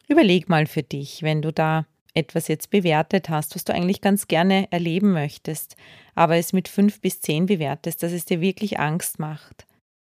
Überleg 0.08 0.48
mal 0.48 0.66
für 0.66 0.82
dich, 0.82 1.22
wenn 1.22 1.40
du 1.40 1.52
da 1.52 1.86
etwas 2.18 2.48
jetzt 2.48 2.70
bewertet 2.70 3.28
hast, 3.28 3.54
was 3.54 3.64
du 3.64 3.72
eigentlich 3.72 4.00
ganz 4.00 4.28
gerne 4.28 4.70
erleben 4.70 5.12
möchtest, 5.12 5.76
aber 6.14 6.36
es 6.36 6.52
mit 6.52 6.68
fünf 6.68 7.00
bis 7.00 7.20
zehn 7.20 7.46
bewertest, 7.46 8.02
dass 8.02 8.12
es 8.12 8.24
dir 8.24 8.40
wirklich 8.40 8.78
Angst 8.78 9.18
macht. 9.18 9.66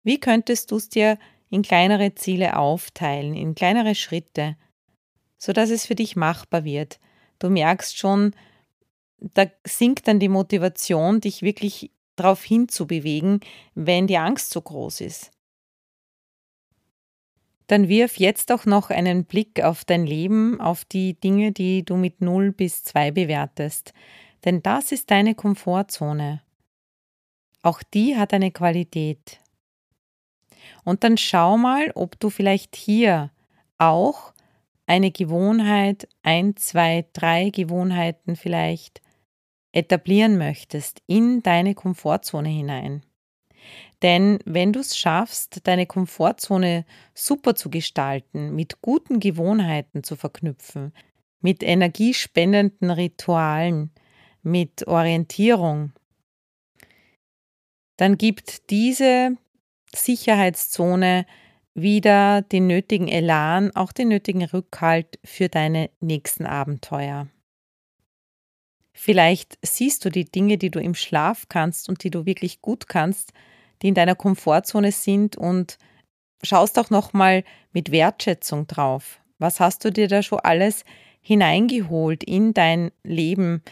Wie 0.05 0.21
könntest 0.21 0.71
du 0.71 0.77
es 0.77 0.89
dir 0.89 1.19
in 1.51 1.63
kleinere 1.63 2.15
Ziele 2.15 2.57
aufteilen, 2.57 3.35
in 3.35 3.55
kleinere 3.55 3.95
Schritte, 3.95 4.57
sodass 5.39 5.71
es 5.71 5.87
für 5.87 5.95
dich 5.95 6.17
machbar 6.17 6.65
wird? 6.65 7.01
Du 7.39 7.51
merkst 7.51 7.97
schon, 7.97 8.35
da 9.19 9.47
sinkt 9.65 10.09
dann 10.09 10.21
die 10.21 10.29
Motivation, 10.29 11.21
dich 11.21 11.43
wirklich 11.43 11.91
darauf 12.17 12.43
hinzubewegen, 12.43 13.41
wenn 13.75 14.07
die 14.07 14.19
Angst 14.19 14.51
so 14.51 14.61
groß 14.61 15.01
ist 15.03 15.33
dann 17.69 17.89
wirf 17.89 18.17
jetzt 18.17 18.51
auch 18.51 18.67
noch 18.67 18.91
einen 18.91 19.25
Blick 19.25 19.63
auf 19.63 19.85
dein 19.85 20.07
Leben, 20.07 20.61
auf 20.61 20.85
die 20.85 21.15
Dinge, 21.21 21.53
die 21.53 21.85
du 21.85 21.97
mit 21.97 22.21
0 22.21 22.51
bis 22.53 22.83
2 22.83 23.13
bewertest. 23.13 23.93
Denn 24.45 24.63
das 24.63 24.91
ist 24.91 25.11
deine 25.11 25.35
Komfortzone. 25.35 26.43
Auch 27.63 27.83
die 27.83 28.17
hat 28.17 28.33
eine 28.33 28.51
Qualität. 28.51 29.39
Und 30.85 31.05
dann 31.05 31.19
schau 31.19 31.59
mal, 31.59 31.91
ob 31.95 32.19
du 32.19 32.31
vielleicht 32.31 32.75
hier 32.75 33.31
auch 33.77 34.33
eine 34.87 35.11
Gewohnheit, 35.11 36.09
ein, 36.23 36.57
zwei, 36.57 37.05
drei 37.13 37.51
Gewohnheiten 37.51 38.37
vielleicht 38.37 39.03
etablieren 39.73 40.39
möchtest 40.39 41.03
in 41.07 41.43
deine 41.43 41.75
Komfortzone 41.75 42.49
hinein. 42.49 43.03
Denn 44.03 44.39
wenn 44.45 44.73
du 44.73 44.81
es 44.81 44.97
schaffst, 44.97 45.67
deine 45.67 45.87
Komfortzone 45.87 46.85
super 47.15 47.57
zu 47.57 47.69
gestalten, 47.69 48.55
mit 48.55 48.81
guten 48.81 49.19
Gewohnheiten 49.19 50.05
zu 50.05 50.15
verknüpfen, 50.15 50.93
mit 51.41 51.63
energiespendenden 51.63 52.91
Ritualen, 52.91 53.91
mit 54.43 54.87
Orientierung, 54.87 55.93
dann 57.97 58.17
gibt 58.17 58.71
diese 58.71 59.37
Sicherheitszone 59.93 61.27
wieder 61.75 62.43
den 62.43 62.67
nötigen 62.67 63.09
Elan, 63.09 63.75
auch 63.75 63.93
den 63.93 64.09
nötigen 64.09 64.45
Rückhalt 64.45 65.19
für 65.25 65.49
deine 65.49 65.91
nächsten 66.01 66.47
Abenteuer. 66.47 67.29
Vielleicht 68.93 69.59
siehst 69.63 70.05
du 70.05 70.11
die 70.11 70.25
Dinge, 70.25 70.59
die 70.59 70.71
du 70.71 70.81
im 70.81 70.95
Schlaf 70.95 71.47
kannst 71.49 71.89
und 71.89 72.03
die 72.03 72.11
du 72.11 72.27
wirklich 72.27 72.61
gut 72.61 72.89
kannst, 72.89 73.33
die 73.83 73.89
in 73.89 73.95
deiner 73.95 74.15
Komfortzone 74.15 74.93
sind 74.93 75.37
und 75.37 75.79
schaust 76.43 76.79
auch 76.79 76.91
nochmal 76.91 77.45
mit 77.73 77.91
Wertschätzung 77.91 78.67
drauf. 78.67 79.21
Was 79.39 79.61
hast 79.61 79.85
du 79.85 79.93
dir 79.93 80.09
da 80.09 80.23
schon 80.23 80.41
alles 80.41 80.85
hineingeholt 81.21 82.25
in 82.25 82.55
dein 82.55 82.91
Leben? 83.03 83.63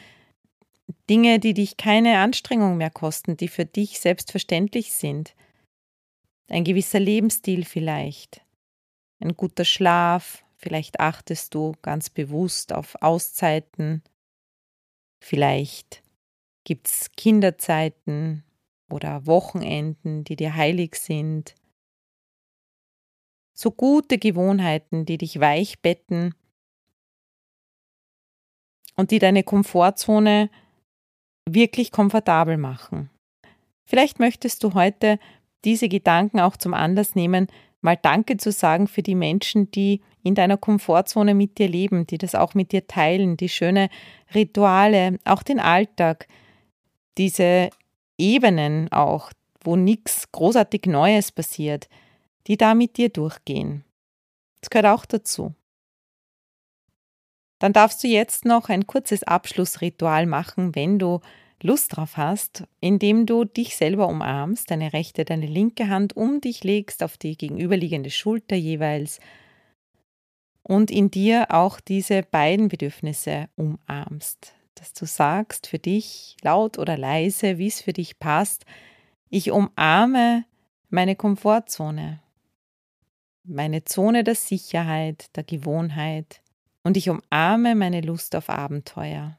Dinge, 1.08 1.38
die 1.38 1.54
dich 1.54 1.76
keine 1.76 2.18
Anstrengung 2.18 2.76
mehr 2.76 2.90
kosten, 2.90 3.36
die 3.36 3.48
für 3.48 3.64
dich 3.64 4.00
selbstverständlich 4.00 4.92
sind. 4.92 5.34
Ein 6.48 6.64
gewisser 6.64 7.00
Lebensstil 7.00 7.64
vielleicht. 7.64 8.42
Ein 9.20 9.36
guter 9.36 9.64
Schlaf. 9.64 10.44
Vielleicht 10.58 11.00
achtest 11.00 11.54
du 11.54 11.74
ganz 11.82 12.08
bewusst 12.08 12.72
auf 12.72 12.96
Auszeiten. 13.00 14.02
Vielleicht 15.20 16.02
gibt 16.64 16.88
es 16.88 17.10
Kinderzeiten, 17.16 18.42
oder 18.90 19.26
Wochenenden, 19.26 20.24
die 20.24 20.36
dir 20.36 20.54
heilig 20.54 20.96
sind. 20.96 21.54
So 23.52 23.70
gute 23.70 24.18
Gewohnheiten, 24.18 25.06
die 25.06 25.18
dich 25.18 25.40
weich 25.40 25.80
betten 25.80 26.34
und 28.96 29.10
die 29.10 29.18
deine 29.18 29.42
Komfortzone 29.42 30.50
wirklich 31.48 31.92
komfortabel 31.92 32.56
machen. 32.56 33.10
Vielleicht 33.84 34.18
möchtest 34.18 34.62
du 34.64 34.74
heute 34.74 35.18
diese 35.64 35.88
Gedanken 35.88 36.40
auch 36.40 36.56
zum 36.56 36.74
Anlass 36.74 37.14
nehmen, 37.14 37.46
mal 37.80 37.96
Danke 37.96 38.36
zu 38.36 38.50
sagen 38.50 38.88
für 38.88 39.02
die 39.02 39.14
Menschen, 39.14 39.70
die 39.70 40.02
in 40.22 40.34
deiner 40.34 40.56
Komfortzone 40.56 41.34
mit 41.34 41.58
dir 41.58 41.68
leben, 41.68 42.06
die 42.06 42.18
das 42.18 42.34
auch 42.34 42.54
mit 42.54 42.72
dir 42.72 42.86
teilen, 42.86 43.36
die 43.36 43.48
schöne 43.48 43.88
Rituale, 44.34 45.18
auch 45.24 45.42
den 45.44 45.60
Alltag, 45.60 46.26
diese 47.16 47.70
Ebenen 48.18 48.90
auch, 48.92 49.30
wo 49.60 49.76
nichts 49.76 50.30
großartig 50.32 50.86
Neues 50.86 51.32
passiert, 51.32 51.88
die 52.46 52.56
da 52.56 52.74
mit 52.74 52.96
dir 52.96 53.08
durchgehen. 53.08 53.84
Das 54.60 54.70
gehört 54.70 54.86
auch 54.86 55.06
dazu. 55.06 55.54
Dann 57.58 57.72
darfst 57.72 58.02
du 58.04 58.08
jetzt 58.08 58.44
noch 58.44 58.68
ein 58.68 58.86
kurzes 58.86 59.22
Abschlussritual 59.22 60.26
machen, 60.26 60.74
wenn 60.74 60.98
du 60.98 61.20
Lust 61.62 61.96
drauf 61.96 62.18
hast, 62.18 62.64
indem 62.80 63.24
du 63.24 63.44
dich 63.44 63.76
selber 63.76 64.08
umarmst, 64.08 64.70
deine 64.70 64.92
rechte, 64.92 65.24
deine 65.24 65.46
linke 65.46 65.88
Hand 65.88 66.14
um 66.14 66.40
dich 66.40 66.64
legst, 66.64 67.02
auf 67.02 67.16
die 67.16 67.36
gegenüberliegende 67.36 68.10
Schulter 68.10 68.56
jeweils 68.56 69.20
und 70.62 70.90
in 70.90 71.10
dir 71.10 71.46
auch 71.50 71.80
diese 71.80 72.22
beiden 72.22 72.68
Bedürfnisse 72.68 73.48
umarmst. 73.56 74.54
Dass 74.76 74.92
du 74.92 75.04
sagst 75.04 75.66
für 75.66 75.78
dich 75.78 76.36
laut 76.42 76.78
oder 76.78 76.96
leise, 76.96 77.58
wie 77.58 77.66
es 77.66 77.80
für 77.80 77.92
dich 77.92 78.18
passt, 78.18 78.64
ich 79.28 79.50
umarme 79.50 80.44
meine 80.88 81.16
Komfortzone, 81.16 82.22
meine 83.42 83.84
Zone 83.84 84.24
der 84.24 84.36
Sicherheit, 84.36 85.34
der 85.36 85.42
Gewohnheit 85.42 86.40
und 86.84 86.96
ich 86.96 87.10
umarme 87.10 87.74
meine 87.74 88.00
Lust 88.00 88.36
auf 88.36 88.48
Abenteuer 88.48 89.36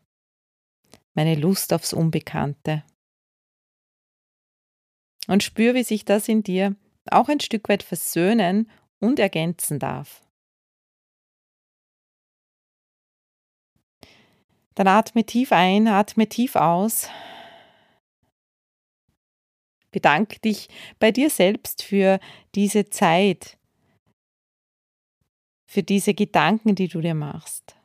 meine 1.18 1.34
Lust 1.34 1.74
aufs 1.74 1.94
Unbekannte. 1.94 2.84
Und 5.28 5.42
spür, 5.42 5.74
wie 5.74 5.84
sich 5.84 6.06
das 6.06 6.30
in 6.30 6.44
dir 6.44 6.76
auch 7.10 7.28
ein 7.28 7.40
Stück 7.40 7.68
weit 7.70 7.82
versöhnen 7.82 8.70
und 9.00 9.18
ergänzen 9.18 9.80
darf. 9.80 10.22
Dann 14.78 14.88
atme 14.88 15.26
tief 15.26 15.52
ein, 15.54 15.88
atme 15.88 16.30
tief 16.30 16.56
aus. 16.56 17.10
Bedanke 19.90 20.40
dich 20.40 20.68
bei 21.00 21.12
dir 21.12 21.32
selbst 21.32 21.82
für 21.82 22.20
diese 22.54 22.88
Zeit, 22.92 23.58
für 25.68 25.82
diese 25.82 26.14
Gedanken, 26.14 26.76
die 26.76 26.90
du 26.90 27.02
dir 27.02 27.16
machst, 27.16 27.76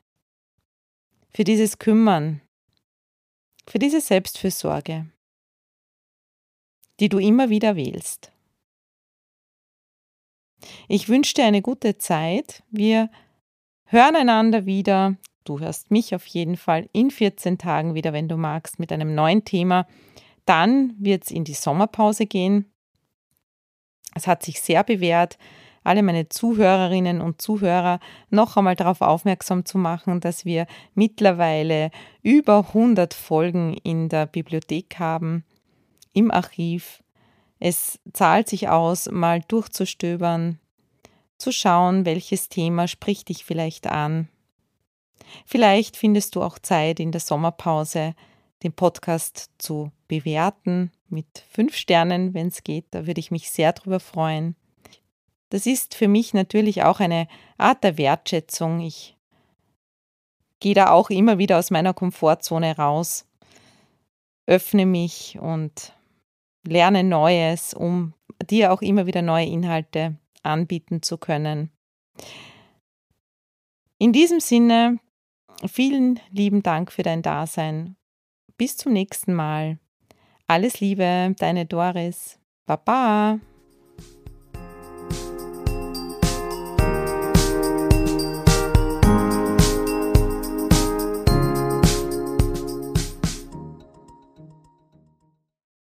für 1.31 1.43
dieses 1.43 1.79
Kümmern, 1.79 2.41
für 3.67 3.79
diese 3.79 3.99
Selbstfürsorge, 3.99 5.09
die 6.99 7.09
du 7.09 7.17
immer 7.17 7.49
wieder 7.49 7.75
wählst. 7.75 8.31
Ich 10.87 11.09
wünsche 11.09 11.33
dir 11.33 11.45
eine 11.45 11.63
gute 11.63 11.97
Zeit. 11.97 12.61
Wir 12.69 13.09
hören 13.85 14.15
einander 14.15 14.67
wieder. 14.67 15.17
Du 15.43 15.59
hörst 15.59 15.91
mich 15.91 16.15
auf 16.15 16.25
jeden 16.25 16.57
Fall 16.57 16.89
in 16.93 17.11
14 17.11 17.57
Tagen 17.57 17.95
wieder, 17.95 18.13
wenn 18.13 18.29
du 18.29 18.37
magst, 18.37 18.79
mit 18.79 18.91
einem 18.91 19.13
neuen 19.13 19.43
Thema. 19.43 19.85
Dann 20.45 20.93
wird 20.99 21.25
es 21.25 21.31
in 21.31 21.43
die 21.43 21.53
Sommerpause 21.53 22.25
gehen. 22.25 22.71
Es 24.15 24.27
hat 24.27 24.43
sich 24.43 24.61
sehr 24.61 24.83
bewährt, 24.83 25.37
alle 25.83 26.03
meine 26.03 26.29
Zuhörerinnen 26.29 27.21
und 27.21 27.41
Zuhörer 27.41 27.99
noch 28.29 28.55
einmal 28.55 28.75
darauf 28.75 29.01
aufmerksam 29.01 29.65
zu 29.65 29.77
machen, 29.77 30.21
dass 30.21 30.45
wir 30.45 30.65
mittlerweile 30.93 31.91
über 32.21 32.59
100 32.69 33.13
Folgen 33.13 33.75
in 33.83 34.07
der 34.07 34.25
Bibliothek 34.25 34.97
haben, 34.99 35.43
im 36.13 36.31
Archiv. 36.31 37.03
Es 37.59 37.99
zahlt 38.13 38.47
sich 38.47 38.69
aus, 38.69 39.09
mal 39.11 39.41
durchzustöbern, 39.47 40.59
zu 41.37 41.51
schauen, 41.51 42.05
welches 42.05 42.47
Thema 42.47 42.87
spricht 42.87 43.29
dich 43.29 43.43
vielleicht 43.43 43.87
an. 43.87 44.29
Vielleicht 45.45 45.97
findest 45.97 46.35
du 46.35 46.41
auch 46.41 46.59
Zeit 46.59 46.99
in 46.99 47.11
der 47.11 47.21
Sommerpause, 47.21 48.15
den 48.63 48.73
Podcast 48.73 49.49
zu 49.57 49.91
bewerten 50.07 50.91
mit 51.09 51.43
fünf 51.51 51.75
Sternen, 51.75 52.33
wenn 52.33 52.47
es 52.47 52.63
geht. 52.63 52.85
Da 52.91 53.05
würde 53.07 53.19
ich 53.19 53.31
mich 53.31 53.49
sehr 53.49 53.73
drüber 53.73 53.99
freuen. 53.99 54.55
Das 55.49 55.65
ist 55.65 55.95
für 55.95 56.07
mich 56.07 56.33
natürlich 56.33 56.83
auch 56.83 56.99
eine 56.99 57.27
Art 57.57 57.83
der 57.83 57.97
Wertschätzung. 57.97 58.79
Ich 58.79 59.15
gehe 60.59 60.73
da 60.73 60.91
auch 60.91 61.09
immer 61.09 61.37
wieder 61.37 61.59
aus 61.59 61.71
meiner 61.71 61.93
Komfortzone 61.93 62.75
raus, 62.77 63.27
öffne 64.47 64.85
mich 64.85 65.37
und 65.39 65.93
lerne 66.65 67.03
Neues, 67.03 67.73
um 67.73 68.13
dir 68.49 68.71
auch 68.71 68.81
immer 68.81 69.05
wieder 69.05 69.21
neue 69.21 69.45
Inhalte 69.45 70.15
anbieten 70.41 71.01
zu 71.01 71.17
können. 71.17 71.69
In 73.97 74.11
diesem 74.11 74.39
Sinne, 74.39 74.99
vielen 75.65 76.19
lieben 76.29 76.63
Dank 76.63 76.91
für 76.91 77.03
dein 77.03 77.21
Dasein. 77.21 77.95
Bis 78.57 78.77
zum 78.77 78.93
nächsten 78.93 79.33
Mal. 79.33 79.79
Alles 80.47 80.79
Liebe, 80.79 81.33
deine 81.39 81.65
Doris. 81.65 82.39
Baba. 82.65 83.39